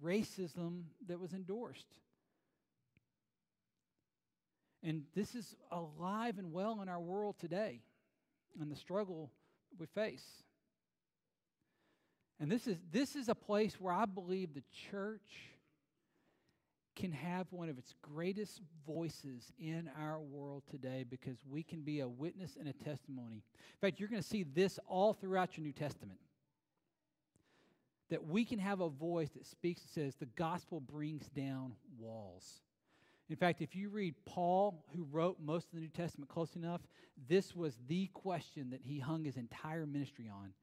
racism 0.03 0.83
that 1.07 1.19
was 1.19 1.33
endorsed. 1.33 1.87
And 4.83 5.03
this 5.15 5.33
is 5.33 5.55
alive 5.71 6.37
and 6.37 6.51
well 6.51 6.81
in 6.81 6.89
our 6.89 6.99
world 6.99 7.35
today 7.39 7.81
and 8.59 8.71
the 8.71 8.75
struggle 8.75 9.31
we 9.79 9.85
face. 9.85 10.25
And 12.39 12.51
this 12.51 12.67
is, 12.67 12.77
this 12.91 13.15
is 13.15 13.29
a 13.29 13.35
place 13.35 13.79
where 13.79 13.93
I 13.93 14.05
believe 14.05 14.53
the 14.53 14.63
church 14.91 15.21
can 16.95 17.11
have 17.11 17.47
one 17.51 17.69
of 17.69 17.77
its 17.77 17.93
greatest 18.01 18.61
voices 18.85 19.51
in 19.57 19.89
our 19.99 20.19
world 20.19 20.63
today 20.69 21.05
because 21.09 21.37
we 21.49 21.63
can 21.63 21.81
be 21.81 22.01
a 22.01 22.07
witness 22.07 22.57
and 22.59 22.67
a 22.67 22.73
testimony. 22.73 23.37
In 23.37 23.79
fact, 23.81 23.99
you're 23.99 24.09
going 24.09 24.21
to 24.21 24.27
see 24.27 24.43
this 24.43 24.77
all 24.87 25.13
throughout 25.13 25.57
your 25.57 25.63
New 25.63 25.71
Testament. 25.71 26.19
That 28.09 28.27
we 28.27 28.45
can 28.45 28.59
have 28.59 28.81
a 28.81 28.89
voice 28.89 29.29
that 29.31 29.45
speaks 29.45 29.81
and 29.81 29.89
says, 29.89 30.15
the 30.15 30.27
gospel 30.27 30.79
brings 30.79 31.27
down 31.29 31.73
walls. 31.97 32.61
In 33.33 33.37
fact, 33.37 33.63
if 33.63 33.75
you 33.75 33.89
read 33.89 34.13
Paul, 34.25 34.85
who 34.95 35.07
wrote 35.11 35.39
most 35.43 35.65
of 35.65 35.71
the 35.73 35.79
New 35.79 35.87
Testament 35.87 36.29
close 36.29 36.55
enough, 36.55 36.81
this 37.27 37.55
was 37.55 37.79
the 37.87 38.05
question 38.13 38.69
that 38.69 38.81
he 38.83 38.99
hung 38.99 39.25
his 39.25 39.37
entire 39.37 39.87
ministry 39.87 40.29
on. 40.31 40.53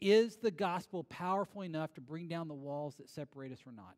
Is 0.00 0.38
the 0.38 0.50
gospel 0.50 1.04
powerful 1.04 1.60
enough 1.60 1.92
to 1.92 2.00
bring 2.00 2.26
down 2.26 2.48
the 2.48 2.54
walls 2.54 2.94
that 2.94 3.10
separate 3.10 3.52
us 3.52 3.58
or 3.66 3.72
not? 3.72 3.96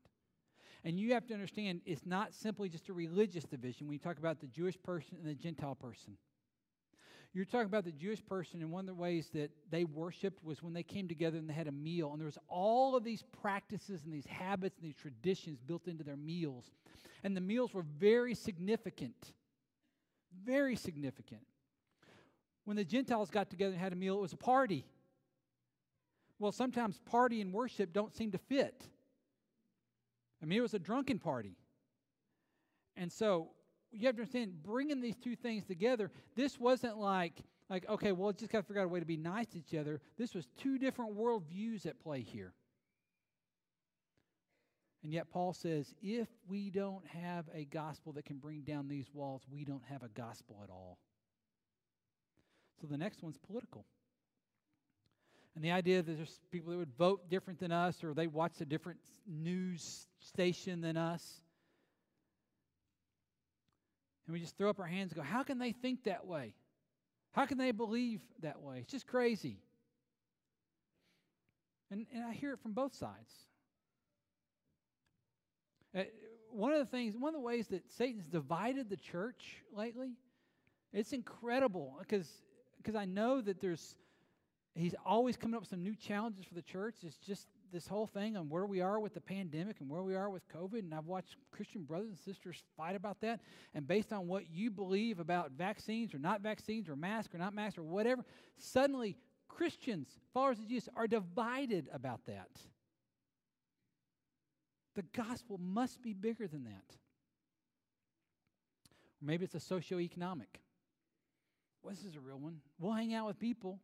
And 0.82 0.98
you 0.98 1.14
have 1.14 1.28
to 1.28 1.34
understand, 1.34 1.82
it's 1.86 2.06
not 2.06 2.34
simply 2.34 2.68
just 2.68 2.88
a 2.88 2.92
religious 2.92 3.44
division 3.44 3.86
when 3.86 3.92
you 3.92 4.00
talk 4.00 4.18
about 4.18 4.40
the 4.40 4.48
Jewish 4.48 4.82
person 4.82 5.18
and 5.22 5.30
the 5.30 5.36
Gentile 5.36 5.76
person. 5.76 6.16
You're 7.32 7.44
talking 7.44 7.66
about 7.66 7.84
the 7.84 7.92
Jewish 7.92 8.26
person, 8.26 8.62
and 8.62 8.72
one 8.72 8.80
of 8.80 8.86
the 8.88 9.00
ways 9.00 9.30
that 9.34 9.52
they 9.70 9.84
worshiped 9.84 10.42
was 10.42 10.60
when 10.60 10.72
they 10.72 10.82
came 10.82 11.06
together 11.06 11.38
and 11.38 11.48
they 11.48 11.54
had 11.54 11.68
a 11.68 11.72
meal. 11.72 12.10
And 12.10 12.20
there 12.20 12.26
was 12.26 12.38
all 12.48 12.96
of 12.96 13.04
these 13.04 13.22
practices 13.40 14.02
and 14.04 14.12
these 14.12 14.26
habits 14.26 14.76
and 14.76 14.88
these 14.88 14.96
traditions 14.96 15.60
built 15.60 15.86
into 15.86 16.02
their 16.02 16.16
meals. 16.16 16.72
And 17.24 17.36
the 17.36 17.40
meals 17.40 17.74
were 17.74 17.84
very 17.98 18.34
significant. 18.34 19.32
Very 20.44 20.76
significant. 20.76 21.42
When 22.64 22.76
the 22.76 22.84
Gentiles 22.84 23.30
got 23.30 23.50
together 23.50 23.72
and 23.72 23.80
had 23.80 23.92
a 23.92 23.96
meal, 23.96 24.18
it 24.18 24.20
was 24.20 24.32
a 24.32 24.38
party. 24.38 24.84
Well, 26.38 26.52
sometimes 26.52 27.00
party 27.06 27.40
and 27.40 27.52
worship 27.52 27.92
don't 27.92 28.14
seem 28.14 28.30
to 28.32 28.38
fit. 28.38 28.84
I 30.42 30.46
mean, 30.46 30.58
it 30.58 30.62
was 30.62 30.74
a 30.74 30.78
drunken 30.78 31.18
party. 31.18 31.56
And 32.96 33.10
so 33.10 33.48
you 33.90 34.06
have 34.06 34.16
to 34.16 34.22
understand, 34.22 34.62
bringing 34.62 35.00
these 35.00 35.16
two 35.16 35.34
things 35.34 35.64
together, 35.64 36.10
this 36.36 36.60
wasn't 36.60 36.98
like, 36.98 37.42
like 37.70 37.88
okay, 37.88 38.12
well, 38.12 38.32
just 38.32 38.52
got 38.52 38.58
to 38.58 38.66
figure 38.66 38.82
out 38.82 38.86
a 38.86 38.88
way 38.88 39.00
to 39.00 39.06
be 39.06 39.16
nice 39.16 39.46
to 39.48 39.58
each 39.58 39.74
other. 39.74 40.00
This 40.16 40.34
was 40.34 40.46
two 40.56 40.78
different 40.78 41.16
worldviews 41.16 41.86
at 41.86 41.98
play 42.00 42.20
here. 42.20 42.52
And 45.02 45.12
yet, 45.12 45.30
Paul 45.30 45.52
says, 45.52 45.94
if 46.02 46.28
we 46.48 46.70
don't 46.70 47.06
have 47.06 47.44
a 47.54 47.64
gospel 47.64 48.12
that 48.14 48.24
can 48.24 48.38
bring 48.38 48.62
down 48.62 48.88
these 48.88 49.06
walls, 49.12 49.42
we 49.50 49.64
don't 49.64 49.84
have 49.88 50.02
a 50.02 50.08
gospel 50.08 50.60
at 50.64 50.70
all. 50.70 50.98
So 52.80 52.86
the 52.88 52.98
next 52.98 53.22
one's 53.22 53.38
political. 53.38 53.84
And 55.54 55.64
the 55.64 55.70
idea 55.70 56.02
that 56.02 56.16
there's 56.16 56.40
people 56.50 56.72
that 56.72 56.78
would 56.78 56.96
vote 56.96 57.30
different 57.30 57.58
than 57.58 57.72
us 57.72 58.02
or 58.04 58.14
they 58.14 58.26
watch 58.26 58.60
a 58.60 58.64
different 58.64 59.00
news 59.26 60.06
station 60.20 60.80
than 60.80 60.96
us. 60.96 61.40
And 64.26 64.34
we 64.34 64.40
just 64.40 64.56
throw 64.56 64.70
up 64.70 64.78
our 64.78 64.86
hands 64.86 65.12
and 65.12 65.16
go, 65.16 65.22
How 65.22 65.42
can 65.42 65.58
they 65.58 65.72
think 65.72 66.04
that 66.04 66.26
way? 66.26 66.54
How 67.32 67.46
can 67.46 67.58
they 67.58 67.72
believe 67.72 68.20
that 68.42 68.60
way? 68.60 68.78
It's 68.80 68.92
just 68.92 69.06
crazy. 69.06 69.58
And, 71.90 72.06
and 72.14 72.24
I 72.24 72.32
hear 72.32 72.52
it 72.52 72.60
from 72.60 72.72
both 72.72 72.94
sides. 72.94 73.32
Uh, 75.96 76.02
one 76.50 76.72
of 76.72 76.78
the 76.78 76.86
things, 76.86 77.16
one 77.16 77.34
of 77.34 77.40
the 77.40 77.44
ways 77.44 77.68
that 77.68 77.90
Satan's 77.90 78.26
divided 78.26 78.88
the 78.88 78.96
church 78.96 79.62
lately, 79.72 80.12
it's 80.92 81.12
incredible 81.12 81.96
because 82.00 82.28
because 82.78 82.94
I 82.94 83.04
know 83.04 83.40
that 83.40 83.60
there's 83.60 83.96
he's 84.74 84.94
always 85.04 85.36
coming 85.36 85.54
up 85.54 85.62
with 85.62 85.68
some 85.68 85.82
new 85.82 85.94
challenges 85.94 86.44
for 86.44 86.54
the 86.54 86.62
church. 86.62 86.96
It's 87.02 87.18
just 87.18 87.48
this 87.72 87.86
whole 87.86 88.06
thing 88.06 88.36
on 88.36 88.48
where 88.48 88.64
we 88.64 88.80
are 88.80 88.98
with 88.98 89.14
the 89.14 89.20
pandemic 89.20 89.80
and 89.80 89.90
where 89.90 90.02
we 90.02 90.14
are 90.14 90.30
with 90.30 90.42
COVID. 90.48 90.78
And 90.78 90.94
I've 90.94 91.06
watched 91.06 91.36
Christian 91.50 91.82
brothers 91.82 92.08
and 92.08 92.18
sisters 92.18 92.62
fight 92.76 92.96
about 92.96 93.20
that. 93.20 93.40
And 93.74 93.86
based 93.86 94.12
on 94.12 94.26
what 94.26 94.50
you 94.50 94.70
believe 94.70 95.20
about 95.20 95.52
vaccines 95.52 96.14
or 96.14 96.18
not 96.18 96.40
vaccines 96.40 96.88
or 96.88 96.96
masks 96.96 97.34
or 97.34 97.38
not 97.38 97.54
masks 97.54 97.78
or 97.78 97.82
whatever, 97.82 98.24
suddenly 98.56 99.16
Christians, 99.48 100.08
followers 100.32 100.58
of 100.58 100.68
Jesus, 100.68 100.88
are 100.94 101.06
divided 101.06 101.88
about 101.92 102.24
that. 102.26 102.50
The 104.98 105.04
gospel 105.22 105.58
must 105.58 106.02
be 106.02 106.12
bigger 106.12 106.48
than 106.48 106.64
that. 106.64 106.96
Or 109.22 109.26
maybe 109.26 109.44
it's 109.44 109.54
a 109.54 109.58
socioeconomic. 109.58 110.58
Well, 111.82 111.94
this 111.94 112.04
is 112.04 112.16
a 112.16 112.20
real 112.20 112.38
one. 112.38 112.56
We'll 112.80 112.92
hang 112.92 113.14
out 113.14 113.26
with 113.28 113.38
people 113.38 113.78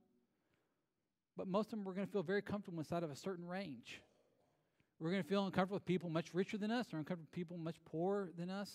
but 1.36 1.48
most 1.48 1.66
of 1.66 1.70
them 1.72 1.84
we're 1.84 1.94
going 1.94 2.06
to 2.06 2.12
feel 2.12 2.22
very 2.22 2.42
comfortable 2.42 2.78
inside 2.78 3.02
of 3.02 3.10
a 3.10 3.16
certain 3.16 3.46
range. 3.46 4.00
We're 5.00 5.10
going 5.10 5.22
to 5.22 5.28
feel 5.28 5.44
uncomfortable 5.44 5.76
with 5.76 5.84
people 5.84 6.08
much 6.08 6.32
richer 6.32 6.56
than 6.56 6.70
us 6.70 6.92
or 6.94 6.98
uncomfortable 6.98 7.26
with 7.30 7.32
people 7.32 7.58
much 7.58 7.76
poorer 7.84 8.30
than 8.36 8.50
us. 8.50 8.70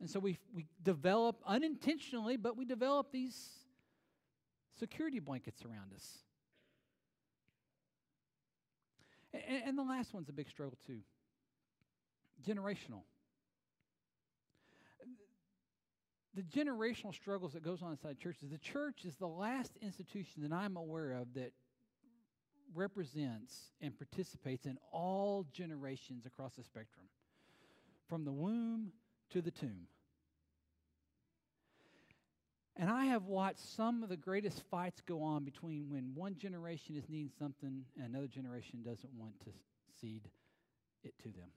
And 0.00 0.10
so 0.10 0.18
we, 0.18 0.38
we 0.54 0.66
develop 0.82 1.42
unintentionally, 1.46 2.36
but 2.36 2.56
we 2.56 2.64
develop 2.64 3.12
these 3.12 3.50
security 4.78 5.20
blankets 5.20 5.64
around 5.64 5.92
us. 5.94 6.18
And, 9.32 9.62
and 9.66 9.78
the 9.78 9.82
last 9.82 10.12
one's 10.14 10.28
a 10.28 10.32
big 10.32 10.48
struggle, 10.48 10.78
too 10.86 11.00
generational. 12.42 13.02
The 16.34 16.42
generational 16.42 17.14
struggles 17.14 17.52
that 17.52 17.62
goes 17.62 17.82
on 17.82 17.90
inside 17.90 18.18
churches. 18.18 18.50
The 18.50 18.58
church 18.58 19.04
is 19.04 19.16
the 19.16 19.26
last 19.28 19.72
institution 19.82 20.42
that 20.42 20.52
I'm 20.52 20.76
aware 20.76 21.12
of 21.12 21.34
that 21.34 21.52
represents 22.74 23.70
and 23.82 23.96
participates 23.96 24.64
in 24.64 24.78
all 24.90 25.46
generations 25.52 26.24
across 26.24 26.54
the 26.54 26.64
spectrum, 26.64 27.04
from 28.08 28.24
the 28.24 28.32
womb 28.32 28.92
to 29.30 29.42
the 29.42 29.50
tomb. 29.50 29.86
And 32.76 32.88
I 32.88 33.04
have 33.06 33.24
watched 33.24 33.60
some 33.76 34.02
of 34.02 34.08
the 34.08 34.16
greatest 34.16 34.62
fights 34.70 35.02
go 35.06 35.22
on 35.22 35.44
between 35.44 35.90
when 35.90 36.12
one 36.14 36.36
generation 36.36 36.96
is 36.96 37.04
needing 37.08 37.30
something 37.38 37.84
and 37.96 38.06
another 38.06 38.26
generation 38.26 38.82
doesn't 38.82 39.12
want 39.14 39.38
to 39.40 39.50
cede 40.00 40.28
it 41.04 41.14
to 41.22 41.28
them. 41.28 41.50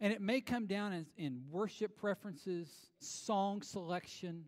And 0.00 0.12
it 0.12 0.20
may 0.20 0.40
come 0.40 0.66
down 0.66 0.92
in, 0.92 1.06
in 1.16 1.42
worship 1.50 1.96
preferences, 1.96 2.68
song 3.00 3.62
selection. 3.62 4.44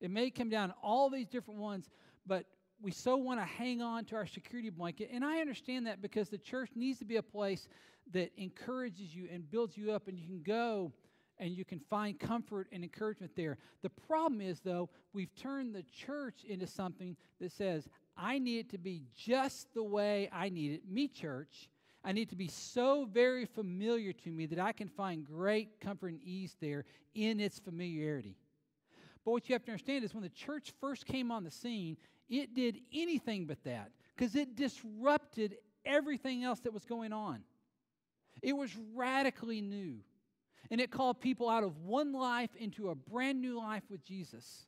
It 0.00 0.10
may 0.10 0.30
come 0.30 0.48
down 0.48 0.72
all 0.82 1.10
these 1.10 1.28
different 1.28 1.60
ones, 1.60 1.90
but 2.26 2.46
we 2.80 2.90
so 2.90 3.16
want 3.16 3.40
to 3.40 3.44
hang 3.44 3.82
on 3.82 4.04
to 4.06 4.16
our 4.16 4.26
security 4.26 4.70
blanket. 4.70 5.10
And 5.12 5.24
I 5.24 5.40
understand 5.40 5.86
that 5.86 6.02
because 6.02 6.28
the 6.28 6.38
church 6.38 6.70
needs 6.74 6.98
to 6.98 7.04
be 7.04 7.16
a 7.16 7.22
place 7.22 7.68
that 8.12 8.32
encourages 8.36 9.14
you 9.14 9.28
and 9.32 9.50
builds 9.50 9.76
you 9.76 9.92
up, 9.92 10.08
and 10.08 10.18
you 10.18 10.26
can 10.26 10.42
go 10.42 10.92
and 11.38 11.56
you 11.56 11.64
can 11.64 11.80
find 11.80 12.18
comfort 12.18 12.68
and 12.72 12.82
encouragement 12.82 13.32
there. 13.34 13.58
The 13.82 13.90
problem 13.90 14.40
is, 14.40 14.60
though, 14.60 14.88
we've 15.12 15.34
turned 15.34 15.74
the 15.74 15.82
church 15.82 16.44
into 16.48 16.66
something 16.66 17.16
that 17.40 17.52
says, 17.52 17.88
I 18.16 18.38
need 18.38 18.58
it 18.60 18.70
to 18.70 18.78
be 18.78 19.02
just 19.16 19.72
the 19.74 19.82
way 19.82 20.28
I 20.32 20.48
need 20.48 20.72
it, 20.72 20.88
me, 20.88 21.08
church. 21.08 21.68
I 22.04 22.12
need 22.12 22.28
to 22.30 22.36
be 22.36 22.48
so 22.48 23.06
very 23.10 23.46
familiar 23.46 24.12
to 24.12 24.30
me 24.30 24.46
that 24.46 24.58
I 24.58 24.72
can 24.72 24.88
find 24.88 25.24
great 25.24 25.80
comfort 25.80 26.08
and 26.08 26.22
ease 26.22 26.56
there 26.60 26.84
in 27.14 27.40
its 27.40 27.58
familiarity. 27.58 28.36
But 29.24 29.32
what 29.32 29.48
you 29.48 29.54
have 29.54 29.64
to 29.64 29.72
understand 29.72 30.04
is 30.04 30.12
when 30.12 30.22
the 30.22 30.28
church 30.28 30.72
first 30.80 31.06
came 31.06 31.30
on 31.30 31.44
the 31.44 31.50
scene, 31.50 31.96
it 32.28 32.54
did 32.54 32.78
anything 32.92 33.46
but 33.46 33.62
that 33.64 33.90
because 34.14 34.34
it 34.34 34.54
disrupted 34.54 35.56
everything 35.84 36.44
else 36.44 36.60
that 36.60 36.72
was 36.72 36.84
going 36.84 37.12
on. 37.12 37.40
It 38.42 38.52
was 38.52 38.70
radically 38.94 39.60
new. 39.60 40.00
And 40.70 40.80
it 40.80 40.90
called 40.90 41.20
people 41.20 41.48
out 41.48 41.62
of 41.62 41.78
one 41.78 42.12
life 42.12 42.50
into 42.56 42.90
a 42.90 42.94
brand 42.94 43.40
new 43.40 43.58
life 43.58 43.82
with 43.90 44.04
Jesus. 44.04 44.66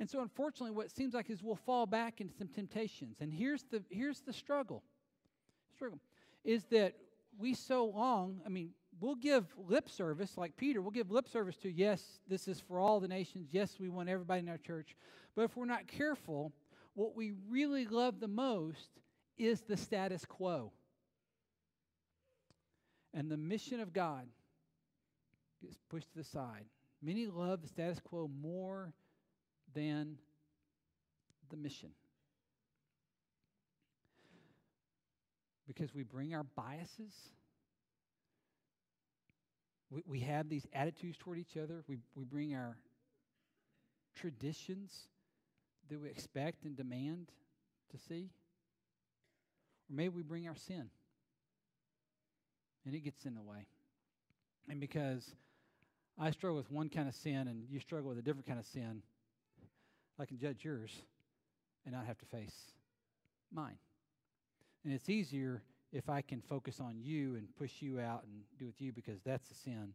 And 0.00 0.10
so, 0.10 0.20
unfortunately, 0.20 0.74
what 0.74 0.90
seems 0.90 1.14
like 1.14 1.30
is 1.30 1.42
we'll 1.42 1.54
fall 1.54 1.86
back 1.86 2.20
into 2.20 2.34
some 2.34 2.48
temptations. 2.48 3.18
And 3.20 3.32
here's 3.32 3.62
the, 3.70 3.82
here's 3.90 4.20
the 4.20 4.32
struggle 4.32 4.82
struggle 5.74 6.00
is 6.44 6.64
that 6.66 6.94
we 7.38 7.54
so 7.54 7.86
long, 7.86 8.40
I 8.44 8.48
mean, 8.48 8.70
we'll 9.00 9.14
give 9.14 9.46
lip 9.56 9.88
service, 9.88 10.36
like 10.36 10.56
Peter, 10.56 10.80
we'll 10.80 10.90
give 10.90 11.10
lip 11.10 11.28
service 11.28 11.56
to, 11.58 11.70
yes, 11.70 12.02
this 12.28 12.48
is 12.48 12.60
for 12.60 12.78
all 12.78 13.00
the 13.00 13.08
nations. 13.08 13.48
Yes, 13.52 13.76
we 13.78 13.88
want 13.88 14.08
everybody 14.08 14.40
in 14.40 14.48
our 14.48 14.58
church. 14.58 14.96
But 15.34 15.42
if 15.42 15.56
we're 15.56 15.64
not 15.64 15.86
careful, 15.86 16.52
what 16.94 17.16
we 17.16 17.32
really 17.48 17.86
love 17.86 18.20
the 18.20 18.28
most 18.28 18.90
is 19.38 19.62
the 19.62 19.76
status 19.76 20.24
quo. 20.24 20.72
And 23.14 23.30
the 23.30 23.36
mission 23.36 23.80
of 23.80 23.92
God 23.92 24.26
gets 25.60 25.76
pushed 25.90 26.10
to 26.12 26.18
the 26.18 26.24
side. 26.24 26.64
Many 27.02 27.26
love 27.26 27.62
the 27.62 27.68
status 27.68 28.00
quo 28.00 28.30
more 28.40 28.92
than 29.74 30.16
the 31.50 31.56
mission. 31.56 31.90
Because 35.66 35.94
we 35.94 36.02
bring 36.02 36.34
our 36.34 36.44
biases. 36.44 37.12
We, 39.90 40.02
we 40.06 40.20
have 40.20 40.48
these 40.48 40.66
attitudes 40.72 41.16
toward 41.18 41.38
each 41.38 41.56
other. 41.56 41.84
We, 41.88 41.98
we 42.14 42.24
bring 42.24 42.54
our 42.54 42.76
traditions 44.14 45.08
that 45.88 46.00
we 46.00 46.08
expect 46.08 46.64
and 46.64 46.76
demand 46.76 47.30
to 47.90 47.98
see. 47.98 48.30
Or 49.90 49.96
maybe 49.96 50.14
we 50.14 50.22
bring 50.22 50.48
our 50.48 50.56
sin 50.56 50.88
and 52.84 52.94
it 52.94 53.00
gets 53.00 53.24
in 53.24 53.34
the 53.34 53.42
way. 53.42 53.66
And 54.68 54.80
because 54.80 55.34
I 56.18 56.30
struggle 56.30 56.56
with 56.56 56.70
one 56.70 56.88
kind 56.88 57.08
of 57.08 57.14
sin 57.14 57.48
and 57.48 57.64
you 57.68 57.80
struggle 57.80 58.08
with 58.08 58.18
a 58.18 58.22
different 58.22 58.46
kind 58.46 58.58
of 58.58 58.66
sin, 58.66 59.02
I 60.18 60.26
can 60.26 60.38
judge 60.38 60.64
yours 60.64 60.90
and 61.84 61.94
not 61.94 62.06
have 62.06 62.18
to 62.18 62.26
face 62.26 62.54
mine. 63.52 63.78
And 64.84 64.92
it's 64.92 65.08
easier 65.08 65.62
if 65.92 66.08
I 66.08 66.22
can 66.22 66.40
focus 66.40 66.80
on 66.80 66.96
you 67.00 67.36
and 67.36 67.46
push 67.56 67.80
you 67.80 68.00
out 68.00 68.24
and 68.24 68.42
do 68.58 68.66
with 68.66 68.80
you 68.80 68.92
because 68.92 69.20
that's 69.24 69.50
a 69.50 69.54
sin 69.54 69.94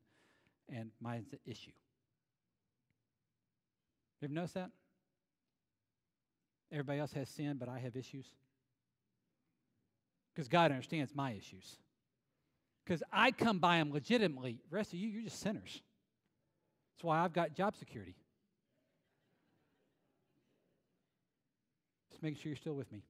and 0.69 0.91
mine's 1.01 1.27
the 1.29 1.39
issue. 1.45 1.71
You 4.21 4.25
ever 4.25 4.33
notice 4.33 4.53
that? 4.53 4.69
Everybody 6.71 6.99
else 6.99 7.13
has 7.13 7.29
sin, 7.29 7.57
but 7.59 7.69
I 7.69 7.79
have 7.79 7.95
issues. 7.95 8.25
Because 10.33 10.47
God 10.47 10.71
understands 10.71 11.15
my 11.15 11.31
issues. 11.31 11.77
Because 12.87 13.03
I 13.11 13.31
come 13.31 13.59
by 13.59 13.79
them 13.79 13.91
legitimately. 13.91 14.59
The 14.69 14.75
rest 14.77 14.93
of 14.93 14.99
you, 14.99 15.09
you're 15.09 15.23
just 15.23 15.41
sinners. 15.41 15.81
That's 16.95 17.03
why 17.03 17.19
I've 17.19 17.33
got 17.33 17.53
job 17.53 17.75
security. 17.75 18.15
Just 22.09 22.23
making 22.23 22.39
sure 22.41 22.49
you're 22.49 22.55
still 22.55 22.75
with 22.75 22.89
me. 22.93 23.03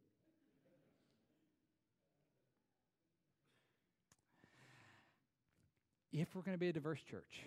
If 6.12 6.34
we're 6.34 6.42
going 6.42 6.56
to 6.56 6.60
be 6.60 6.70
a 6.70 6.74
diverse 6.74 7.02
church, 7.04 7.44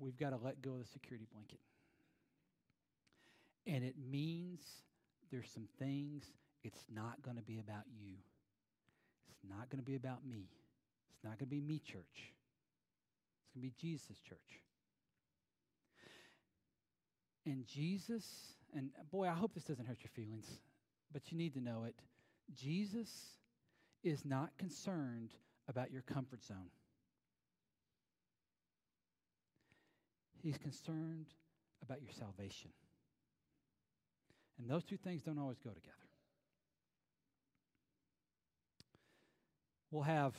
we've 0.00 0.16
got 0.16 0.30
to 0.30 0.38
let 0.42 0.60
go 0.60 0.72
of 0.72 0.80
the 0.80 0.88
security 0.92 1.28
blanket. 1.32 1.60
And 3.64 3.84
it 3.84 3.94
means 4.10 4.60
there's 5.30 5.48
some 5.54 5.68
things 5.78 6.24
it's 6.64 6.84
not 6.92 7.22
going 7.22 7.36
to 7.36 7.42
be 7.44 7.60
about 7.60 7.84
you. 7.96 8.16
It's 9.42 9.50
not 9.50 9.70
going 9.70 9.82
to 9.82 9.84
be 9.84 9.96
about 9.96 10.24
me. 10.26 10.48
It's 11.14 11.24
not 11.24 11.38
going 11.38 11.50
to 11.50 11.54
be 11.54 11.60
me 11.60 11.78
church. 11.78 12.04
It's 12.14 13.54
going 13.54 13.68
to 13.68 13.74
be 13.74 13.74
Jesus 13.78 14.18
church. 14.20 14.38
And 17.44 17.66
Jesus, 17.66 18.24
and 18.74 18.90
boy, 19.10 19.26
I 19.26 19.32
hope 19.32 19.54
this 19.54 19.64
doesn't 19.64 19.86
hurt 19.86 19.98
your 20.02 20.10
feelings, 20.14 20.46
but 21.12 21.32
you 21.32 21.38
need 21.38 21.54
to 21.54 21.60
know 21.60 21.84
it. 21.84 21.96
Jesus 22.54 23.10
is 24.04 24.24
not 24.24 24.56
concerned 24.58 25.34
about 25.68 25.90
your 25.90 26.02
comfort 26.02 26.44
zone. 26.44 26.70
He's 30.42 30.58
concerned 30.58 31.26
about 31.82 32.02
your 32.02 32.12
salvation. 32.12 32.70
And 34.58 34.68
those 34.68 34.84
two 34.84 34.96
things 34.96 35.22
don't 35.22 35.38
always 35.38 35.58
go 35.58 35.70
together. 35.70 36.01
We'll 39.92 40.02
have, 40.02 40.34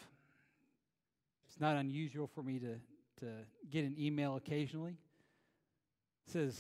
it's 1.47 1.61
not 1.61 1.77
unusual 1.77 2.27
for 2.27 2.41
me 2.41 2.59
to, 2.59 2.75
to 3.19 3.31
get 3.69 3.85
an 3.85 3.95
email 3.97 4.35
occasionally. 4.35 4.97
It 6.25 6.31
says, 6.31 6.59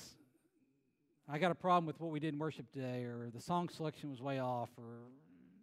I 1.27 1.39
got 1.39 1.51
a 1.51 1.55
problem 1.55 1.87
with 1.87 1.99
what 1.99 2.11
we 2.11 2.19
did 2.19 2.33
in 2.33 2.39
worship 2.39 2.71
today, 2.71 3.03
or 3.03 3.29
the 3.33 3.41
song 3.41 3.67
selection 3.69 4.11
was 4.11 4.21
way 4.21 4.39
off, 4.39 4.69
or 4.77 5.09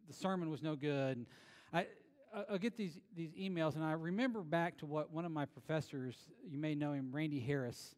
the 0.09 0.13
sermon 0.13 0.51
was 0.51 0.61
no 0.61 0.75
good. 0.75 1.19
And 1.19 1.27
I, 1.73 1.87
I'll 2.51 2.59
get 2.59 2.77
these, 2.77 2.99
these 3.15 3.31
emails, 3.35 3.77
and 3.77 3.85
I 3.85 3.93
remember 3.93 4.43
back 4.43 4.79
to 4.79 4.87
what 4.87 5.13
one 5.13 5.25
of 5.25 5.31
my 5.31 5.45
professors, 5.45 6.17
you 6.49 6.59
may 6.59 6.75
know 6.75 6.93
him, 6.93 7.11
Randy 7.13 7.39
Harris, 7.39 7.95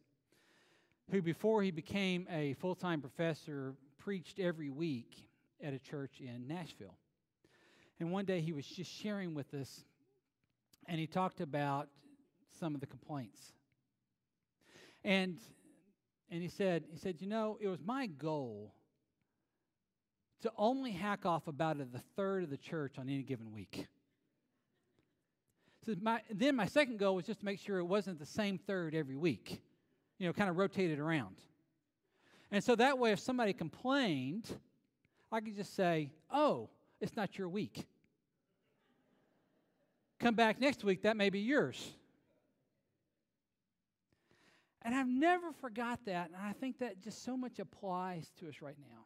who 1.09 1.23
before 1.23 1.63
he 1.63 1.71
became 1.71 2.27
a 2.29 2.53
full 2.53 2.75
time 2.75 3.01
professor 3.01 3.73
preached 3.97 4.39
every 4.39 4.69
week 4.69 5.27
at 5.63 5.73
a 5.73 5.79
church 5.79 6.19
in 6.19 6.47
Nashville. 6.47 6.97
And 8.03 8.11
one 8.11 8.25
day 8.25 8.41
he 8.41 8.51
was 8.51 8.65
just 8.65 8.91
sharing 8.91 9.33
with 9.33 9.53
us, 9.53 9.85
and 10.89 10.99
he 10.99 11.07
talked 11.07 11.39
about 11.39 11.87
some 12.59 12.75
of 12.75 12.81
the 12.81 12.85
complaints. 12.85 13.53
And 15.05 15.37
and 16.29 16.41
he 16.41 16.49
said, 16.49 16.83
he 16.91 16.97
said, 16.97 17.21
you 17.21 17.27
know, 17.27 17.57
it 17.61 17.69
was 17.69 17.79
my 17.81 18.07
goal 18.07 18.73
to 20.41 20.51
only 20.57 20.91
hack 20.91 21.25
off 21.25 21.47
about 21.47 21.77
a, 21.79 21.87
third 22.17 22.43
of 22.43 22.49
the 22.49 22.57
church 22.57 22.95
on 22.97 23.07
any 23.07 23.23
given 23.23 23.53
week. 23.53 23.87
So 25.85 25.95
my, 26.01 26.19
then 26.29 26.57
my 26.57 26.65
second 26.65 26.99
goal 26.99 27.15
was 27.15 27.25
just 27.25 27.39
to 27.39 27.45
make 27.45 27.61
sure 27.61 27.77
it 27.77 27.85
wasn't 27.85 28.19
the 28.19 28.25
same 28.25 28.57
third 28.57 28.95
every 28.95 29.15
week, 29.15 29.61
you 30.19 30.27
know, 30.27 30.33
kind 30.33 30.49
of 30.49 30.57
rotated 30.57 30.99
around. 30.99 31.37
And 32.51 32.61
so 32.61 32.75
that 32.75 32.99
way, 32.99 33.13
if 33.13 33.19
somebody 33.21 33.53
complained, 33.53 34.53
I 35.31 35.39
could 35.39 35.55
just 35.55 35.73
say, 35.73 36.11
oh, 36.29 36.69
it's 36.99 37.15
not 37.15 37.37
your 37.37 37.47
week. 37.47 37.85
Come 40.23 40.35
back 40.35 40.61
next 40.61 40.85
week, 40.85 41.01
that 41.01 41.17
may 41.17 41.29
be 41.29 41.39
yours. 41.39 41.91
And 44.81 44.95
I've 44.95 45.09
never 45.09 45.51
forgot 45.51 45.99
that, 46.05 46.27
and 46.27 46.37
I 46.41 46.53
think 46.53 46.79
that 46.79 47.01
just 47.01 47.25
so 47.25 47.35
much 47.35 47.59
applies 47.59 48.31
to 48.39 48.47
us 48.47 48.61
right 48.61 48.77
now. 48.79 49.01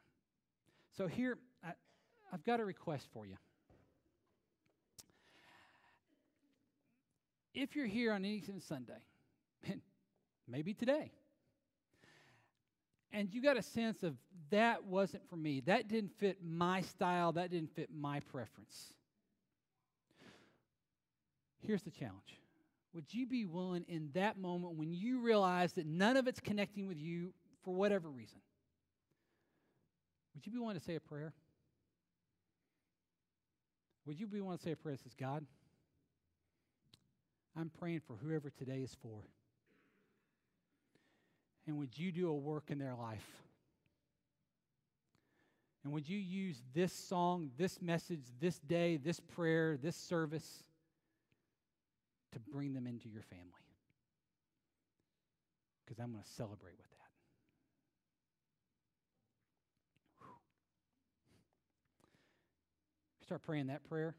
So 0.95 1.07
here, 1.07 1.39
I, 1.63 1.71
I've 2.31 2.43
got 2.43 2.59
a 2.59 2.65
request 2.65 3.07
for 3.11 3.25
you. 3.25 3.35
If 7.55 7.75
you're 7.75 7.87
here 7.87 8.13
on 8.13 8.23
any 8.23 8.43
Sunday, 8.59 9.01
maybe 10.47 10.75
today, 10.75 11.11
and 13.11 13.33
you 13.33 13.41
got 13.41 13.57
a 13.57 13.63
sense 13.63 14.03
of 14.03 14.15
that 14.51 14.83
wasn't 14.83 15.27
for 15.27 15.35
me, 15.35 15.61
that 15.61 15.87
didn't 15.87 16.11
fit 16.19 16.37
my 16.45 16.81
style, 16.81 17.31
that 17.31 17.49
didn't 17.49 17.73
fit 17.75 17.89
my 17.91 18.19
preference. 18.19 18.93
Here's 21.59 21.83
the 21.83 21.91
challenge. 21.91 22.39
Would 22.93 23.13
you 23.13 23.27
be 23.27 23.45
willing 23.45 23.85
in 23.87 24.09
that 24.13 24.37
moment 24.37 24.75
when 24.75 24.93
you 24.93 25.19
realize 25.21 25.73
that 25.73 25.85
none 25.85 26.17
of 26.17 26.27
it's 26.27 26.39
connecting 26.39 26.87
with 26.87 26.97
you 26.97 27.33
for 27.63 27.73
whatever 27.73 28.09
reason? 28.09 28.39
Would 30.33 30.45
you 30.45 30.51
be 30.51 30.59
willing 30.59 30.77
to 30.77 30.83
say 30.83 30.95
a 30.95 30.99
prayer? 30.99 31.33
Would 34.05 34.19
you 34.19 34.27
be 34.27 34.39
willing 34.39 34.57
to 34.57 34.63
say 34.63 34.71
a 34.71 34.75
prayer 34.75 34.95
that 34.95 35.03
says, 35.03 35.13
God, 35.13 35.45
I'm 37.59 37.71
praying 37.79 38.01
for 38.07 38.15
whoever 38.15 38.51
today 38.51 38.79
is 38.79 38.95
for. 39.01 39.23
And 41.65 41.77
would 41.79 41.97
you 41.97 42.11
do 42.11 42.29
a 42.29 42.33
work 42.33 42.65
in 42.69 42.77
their 42.77 42.95
life? 42.95 43.25
And 45.83 45.91
would 45.93 46.07
you 46.07 46.17
use 46.17 46.61
this 46.73 46.93
song, 46.93 47.49
this 47.57 47.81
message, 47.81 48.21
this 48.39 48.59
day, 48.59 48.97
this 48.97 49.19
prayer, 49.19 49.77
this 49.77 49.95
service 49.95 50.63
to 52.33 52.39
bring 52.39 52.73
them 52.73 52.87
into 52.87 53.09
your 53.09 53.23
family? 53.23 53.45
Because 55.85 55.99
I'm 55.99 56.11
going 56.11 56.23
to 56.23 56.29
celebrate 56.29 56.77
with 56.77 56.89
that. 56.89 56.97
Start 63.23 63.43
praying 63.43 63.67
that 63.67 63.83
prayer. 63.89 64.15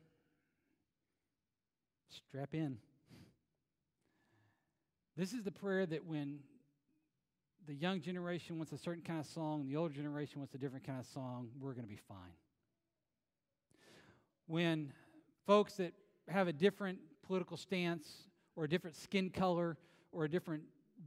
Strap 2.10 2.54
in. 2.54 2.76
This 5.16 5.32
is 5.32 5.42
the 5.42 5.50
prayer 5.50 5.86
that 5.86 6.04
when 6.04 6.40
the 7.66 7.74
young 7.74 8.00
generation 8.00 8.56
wants 8.56 8.72
a 8.72 8.78
certain 8.78 9.02
kind 9.02 9.18
of 9.18 9.26
song, 9.26 9.66
the 9.66 9.76
older 9.76 9.94
generation 9.94 10.40
wants 10.40 10.54
a 10.54 10.58
different 10.58 10.86
kind 10.86 11.00
of 11.00 11.06
song, 11.06 11.48
we're 11.58 11.72
going 11.72 11.84
to 11.84 11.88
be 11.88 12.00
fine. 12.06 12.36
When 14.46 14.92
folks 15.46 15.74
that 15.74 15.92
have 16.28 16.46
a 16.46 16.52
different 16.52 16.98
political 17.28 17.58
stance 17.58 18.08
or 18.56 18.64
a 18.64 18.68
different 18.68 18.96
skin 18.96 19.30
color 19.30 19.76
or 20.10 20.24
a 20.24 20.30
different 20.30 20.62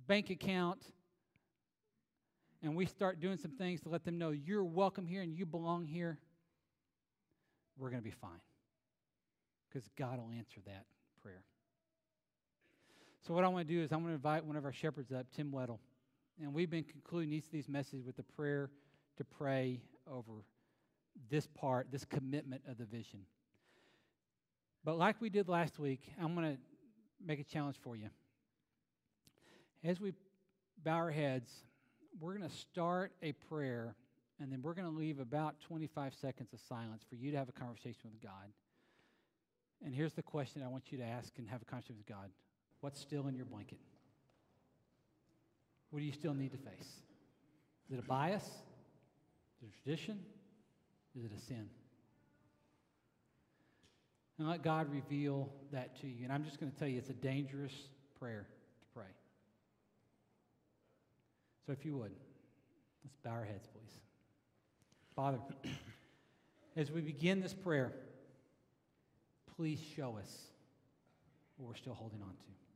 bank 0.08 0.30
account, 0.30 0.80
and 2.62 2.76
we 2.76 2.86
start 2.86 3.20
doing 3.20 3.38
some 3.38 3.52
things 3.52 3.82
to 3.82 3.90
let 3.90 4.06
them 4.06 4.20
know 4.20 4.30
you're 4.30 4.64
welcome 4.64 5.08
here 5.08 5.24
and 5.24 5.36
you 5.36 5.48
belong 5.48 5.86
here, 5.86 6.20
we're 7.76 7.90
going 7.90 8.02
to 8.02 8.08
be 8.08 8.16
fine. 8.16 8.40
Because 9.68 9.90
God 9.98 10.20
will 10.20 10.32
answer 10.38 10.62
that 10.68 10.86
prayer. 11.24 11.44
So, 13.26 13.34
what 13.34 13.44
I 13.44 13.48
want 13.48 13.68
to 13.68 13.74
do 13.74 13.82
is, 13.82 13.92
I 13.92 13.96
want 13.96 14.10
to 14.10 14.14
invite 14.14 14.46
one 14.46 14.56
of 14.56 14.66
our 14.66 14.74
shepherds 14.74 15.12
up, 15.12 15.26
Tim 15.36 15.52
Weddle. 15.52 15.80
And 16.42 16.54
we've 16.54 16.70
been 16.70 16.84
concluding 16.84 17.34
each 17.34 17.46
of 17.46 17.52
these 17.52 17.70
messages 17.70 18.06
with 18.06 18.20
a 18.20 18.24
prayer 18.24 18.70
to 19.18 19.24
pray 19.24 19.82
over 20.12 20.44
this 21.30 21.48
part, 21.48 21.88
this 21.92 22.06
commitment 22.06 22.62
of 22.68 22.78
the 22.78 22.86
vision. 22.86 23.22
But, 24.84 24.98
like 24.98 25.22
we 25.22 25.30
did 25.30 25.48
last 25.48 25.78
week, 25.80 26.02
I'm 26.20 26.34
going 26.34 26.56
to 26.56 26.58
make 27.26 27.40
a 27.40 27.44
challenge 27.44 27.78
for 27.84 27.96
you. 27.96 28.10
As 29.84 30.00
we 30.00 30.14
bow 30.84 30.94
our 30.94 31.12
heads, 31.12 31.52
we're 32.20 32.36
going 32.36 32.50
to 32.50 32.56
start 32.56 33.12
a 33.22 33.32
prayer, 33.34 33.96
and 34.40 34.52
then 34.52 34.62
we're 34.62 34.74
going 34.74 34.92
to 34.92 34.98
leave 34.98 35.20
about 35.20 35.60
25 35.62 36.14
seconds 36.14 36.54
of 36.54 36.60
silence 36.68 37.04
for 37.08 37.16
you 37.16 37.32
to 37.32 37.38
have 37.38 37.50
a 37.50 37.54
conversation 37.54 38.10
with 38.12 38.22
God. 38.22 38.52
And 39.84 39.94
here's 39.94 40.14
the 40.14 40.24
question 40.24 40.64
I 40.64 40.68
want 40.68 40.92
you 40.92 40.98
to 41.00 41.04
ask 41.04 41.38
and 41.38 41.48
have 41.50 41.62
a 41.62 41.66
conversation 41.66 41.98
with 41.98 42.08
God 42.08 42.30
What's 42.82 43.00
still 43.00 43.28
in 43.28 43.36
your 43.36 43.46
blanket? 43.46 43.78
What 45.92 46.00
do 46.00 46.06
you 46.06 46.14
still 46.14 46.34
need 46.34 46.52
to 46.52 46.58
face? 46.58 47.02
Is 47.88 47.94
it 47.94 48.00
a 48.00 48.08
bias? 48.08 48.44
Is 48.44 49.64
it 49.64 49.70
a 49.70 49.84
tradition? 49.84 50.20
Is 51.16 51.26
it 51.26 51.32
a 51.36 51.40
sin? 51.40 51.70
And 54.42 54.50
let 54.50 54.64
God 54.64 54.92
reveal 54.92 55.52
that 55.72 56.02
to 56.02 56.08
you. 56.08 56.24
And 56.24 56.34
I'm 56.34 56.44
just 56.44 56.60
going 56.60 56.72
to 56.72 56.80
tell 56.80 56.88
you, 56.88 56.98
it's 56.98 57.12
a 57.12 57.14
dangerous 57.14 57.74
prayer 58.20 58.48
to 58.80 58.86
pray. 59.00 59.12
So 61.64 61.72
if 61.74 61.86
you 61.86 61.96
would, 61.98 62.10
let's 63.06 63.18
bow 63.24 63.34
our 63.34 63.46
heads, 63.46 63.68
please. 63.72 64.00
Father, 65.16 65.38
as 66.76 66.89
we 66.89 67.02
begin 67.02 67.39
this 67.39 67.54
prayer, 67.54 67.94
please 69.56 69.80
show 69.96 70.18
us 70.20 70.36
what 71.58 71.68
we're 71.70 71.76
still 71.76 71.94
holding 71.94 72.24
on 72.24 72.30
to. 72.32 72.71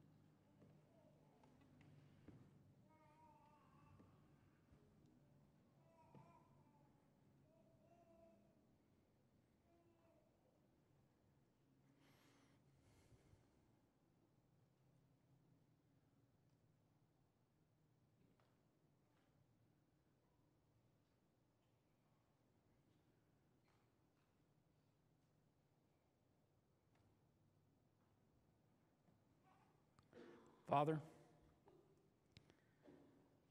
Father, 30.76 31.00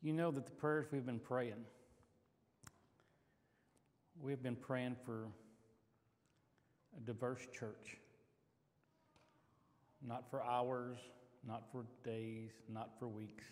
you 0.03 0.13
know 0.13 0.31
that 0.31 0.45
the 0.45 0.53
prayers 0.53 0.85
we've 0.93 1.07
been 1.07 1.19
praying, 1.19 1.65
we've 4.21 4.43
been 4.43 4.57
praying 4.57 4.95
for 5.07 5.29
a 6.95 7.01
diverse 7.07 7.41
church. 7.59 7.97
Not 10.07 10.29
for 10.29 10.45
hours, 10.45 10.99
not 11.49 11.63
for 11.73 11.87
days, 12.05 12.51
not 12.71 12.91
for 12.99 13.09
weeks, 13.09 13.47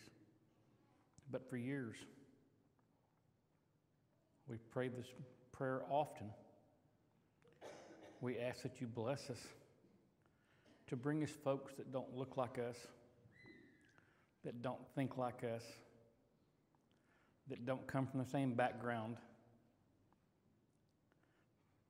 but 1.30 1.48
for 1.48 1.56
years. 1.56 1.96
We've 4.48 4.70
prayed 4.70 4.94
this 4.98 5.08
prayer 5.50 5.80
often. 5.88 6.26
We 8.20 8.38
ask 8.38 8.64
that 8.64 8.82
you 8.82 8.86
bless 8.86 9.30
us 9.30 9.40
to 10.88 10.94
bring 10.94 11.22
us 11.22 11.30
folks 11.42 11.72
that 11.76 11.90
don't 11.90 12.14
look 12.14 12.36
like 12.36 12.58
us 12.58 12.76
that 14.44 14.62
don't 14.62 14.80
think 14.94 15.16
like 15.16 15.44
us, 15.44 15.62
that 17.48 17.64
don't 17.64 17.86
come 17.86 18.06
from 18.06 18.20
the 18.20 18.28
same 18.30 18.54
background, 18.54 19.16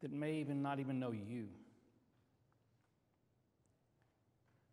that 0.02 0.12
may 0.12 0.34
even 0.34 0.62
not 0.62 0.80
even 0.80 0.98
know 0.98 1.12
you. 1.12 1.48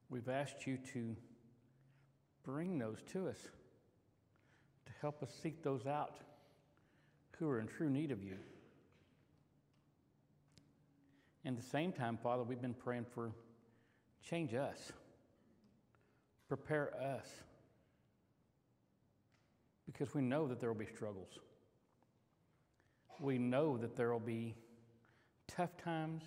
We've 0.09 0.29
asked 0.29 0.65
you 0.65 0.77
to 0.93 1.15
bring 2.43 2.79
those 2.79 2.97
to 3.13 3.27
us, 3.27 3.37
to 4.85 4.91
help 5.01 5.21
us 5.21 5.29
seek 5.41 5.63
those 5.63 5.85
out 5.85 6.15
who 7.37 7.49
are 7.49 7.59
in 7.59 7.67
true 7.67 7.89
need 7.89 8.11
of 8.11 8.23
you. 8.23 8.35
And 11.45 11.57
at 11.57 11.63
the 11.63 11.69
same 11.69 11.93
time, 11.93 12.17
Father, 12.21 12.43
we've 12.43 12.61
been 12.61 12.73
praying 12.73 13.05
for 13.13 13.31
change 14.21 14.53
us, 14.53 14.91
prepare 16.49 16.91
us 17.01 17.27
because 19.91 20.13
we 20.13 20.21
know 20.21 20.47
that 20.47 20.59
there 20.59 20.71
will 20.71 20.79
be 20.79 20.85
struggles. 20.85 21.39
We 23.19 23.39
know 23.39 23.75
that 23.77 23.95
there 23.95 24.11
will 24.11 24.19
be 24.19 24.55
tough 25.47 25.75
times. 25.77 26.23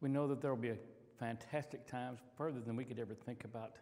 We 0.00 0.08
know 0.08 0.26
that 0.28 0.40
there 0.40 0.52
will 0.52 0.60
be 0.60 0.72
fantastic 1.18 1.86
times 1.86 2.18
further 2.36 2.60
than 2.60 2.74
we 2.74 2.84
could 2.84 2.98
ever 2.98 3.14
think 3.14 3.44
about. 3.44 3.76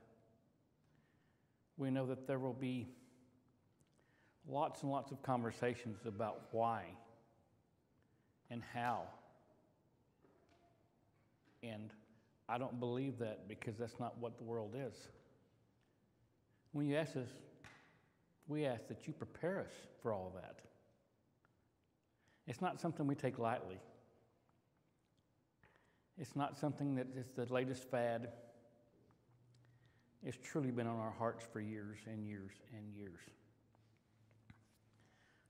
We 1.78 1.90
know 1.90 2.04
that 2.06 2.26
there 2.26 2.38
will 2.38 2.52
be 2.52 2.88
lots 4.46 4.82
and 4.82 4.92
lots 4.92 5.10
of 5.10 5.22
conversations 5.22 5.98
about 6.04 6.42
why 6.50 6.84
and 8.50 8.62
how. 8.74 9.04
And 11.62 11.90
I 12.48 12.58
don't 12.58 12.78
believe 12.78 13.18
that 13.20 13.48
because 13.48 13.78
that's 13.78 13.98
not 13.98 14.18
what 14.18 14.36
the 14.36 14.44
world 14.44 14.74
is. 14.76 14.94
When 16.72 16.86
you 16.86 16.96
ask 16.96 17.16
us, 17.16 17.28
we 18.48 18.66
ask 18.66 18.86
that 18.88 19.06
you 19.06 19.12
prepare 19.12 19.60
us 19.60 19.72
for 20.02 20.12
all 20.12 20.32
that. 20.34 20.60
It's 22.46 22.60
not 22.60 22.80
something 22.80 23.06
we 23.06 23.14
take 23.14 23.38
lightly. 23.38 23.78
It's 26.18 26.36
not 26.36 26.56
something 26.56 26.94
that 26.96 27.06
is 27.16 27.26
the 27.34 27.52
latest 27.52 27.90
fad. 27.90 28.28
It's 30.22 30.38
truly 30.42 30.70
been 30.70 30.86
on 30.86 30.98
our 30.98 31.14
hearts 31.18 31.44
for 31.52 31.60
years 31.60 31.98
and 32.06 32.26
years 32.26 32.52
and 32.76 32.94
years. 32.94 33.20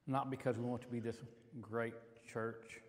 Not 0.06 0.30
because 0.30 0.56
we 0.56 0.64
want 0.64 0.82
to 0.82 0.88
be 0.88 1.00
this 1.00 1.16
great 1.60 1.94
church, 2.26 2.80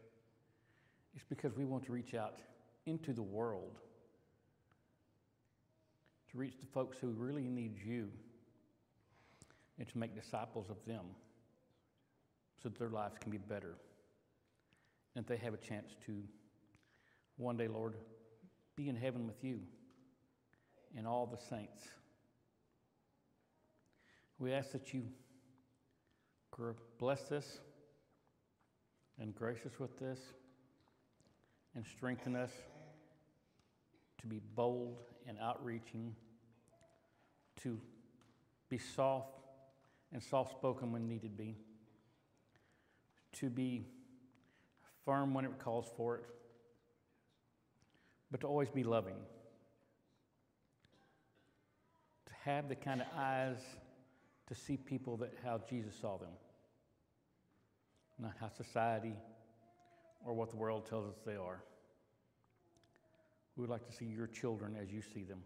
it's 1.16 1.26
because 1.26 1.56
we 1.56 1.66
want 1.66 1.86
to 1.86 1.92
reach 1.92 2.14
out 2.14 2.40
into 2.86 3.14
the 3.14 3.22
world 3.22 3.80
to 6.32 6.38
reach 6.38 6.60
the 6.60 6.66
folks 6.66 6.98
who 7.00 7.10
really 7.10 7.48
need 7.48 7.78
you 7.86 8.10
and 9.80 9.88
to 9.88 9.98
make 9.98 10.16
disciples 10.16 10.70
of 10.70 10.78
them 10.86 11.06
so 12.62 12.70
that 12.70 12.78
their 12.78 12.90
lives 12.90 13.18
can 13.20 13.32
be 13.32 13.38
better 13.38 13.76
and 15.16 15.26
they 15.26 15.38
have 15.38 15.54
a 15.54 15.58
chance 15.58 15.96
to 16.06 16.24
one 17.38 17.58
day, 17.58 17.68
Lord, 17.68 17.96
be 18.76 18.90
in 18.90 18.96
heaven 18.96 19.28
with 19.28 19.44
you 19.44 19.60
and 20.98 21.08
all 21.08 21.26
the 21.26 21.38
saints. 21.38 21.88
We 24.40 24.54
ask 24.54 24.72
that 24.72 24.94
you 24.94 25.04
bless 27.00 27.24
this 27.24 27.60
and 29.20 29.34
grace 29.34 29.60
us 29.66 29.80
with 29.80 29.98
this 30.00 30.20
and 31.76 31.86
strengthen 31.86 32.36
us 32.36 32.52
to 34.22 34.28
be 34.28 34.40
bold 34.56 35.00
and 35.28 35.38
outreaching, 35.42 36.16
to 37.62 37.80
be 38.70 38.78
soft 38.78 39.43
and 40.14 40.22
soft 40.22 40.52
spoken 40.52 40.92
when 40.92 41.08
needed 41.08 41.36
be, 41.36 41.58
to 43.34 43.50
be 43.50 43.88
firm 45.04 45.34
when 45.34 45.44
it 45.44 45.58
calls 45.60 45.88
for 45.98 46.18
it, 46.18 46.26
but 48.32 48.42
to 48.42 48.48
always 48.48 48.70
be 48.70 48.84
loving. 48.84 49.18
To 52.28 52.34
have 52.46 52.70
the 52.70 52.76
kind 52.76 53.02
of 53.02 53.08
eyes 53.18 53.60
to 54.48 54.56
see 54.56 54.78
people 54.78 55.18
that 55.18 55.34
how 55.44 55.60
Jesus 55.68 55.96
saw 56.00 56.18
them, 56.18 56.30
not 58.20 58.34
how 58.40 58.50
society 58.50 59.16
or 60.24 60.34
what 60.34 60.52
the 60.52 60.56
world 60.56 60.86
tells 60.86 61.08
us 61.08 61.20
they 61.26 61.36
are. 61.36 61.64
We 63.56 63.62
would 63.62 63.70
like 63.70 63.86
to 63.88 63.94
see 63.94 64.06
your 64.06 64.28
children 64.28 64.76
as 64.82 64.92
you 64.92 65.02
see 65.02 65.24
them. 65.24 65.42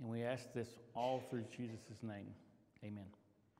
And 0.00 0.08
we 0.08 0.22
ask 0.22 0.52
this 0.52 0.68
all 0.94 1.22
through 1.30 1.44
Jesus' 1.56 2.02
name. 2.02 2.34
Amen. 2.84 3.06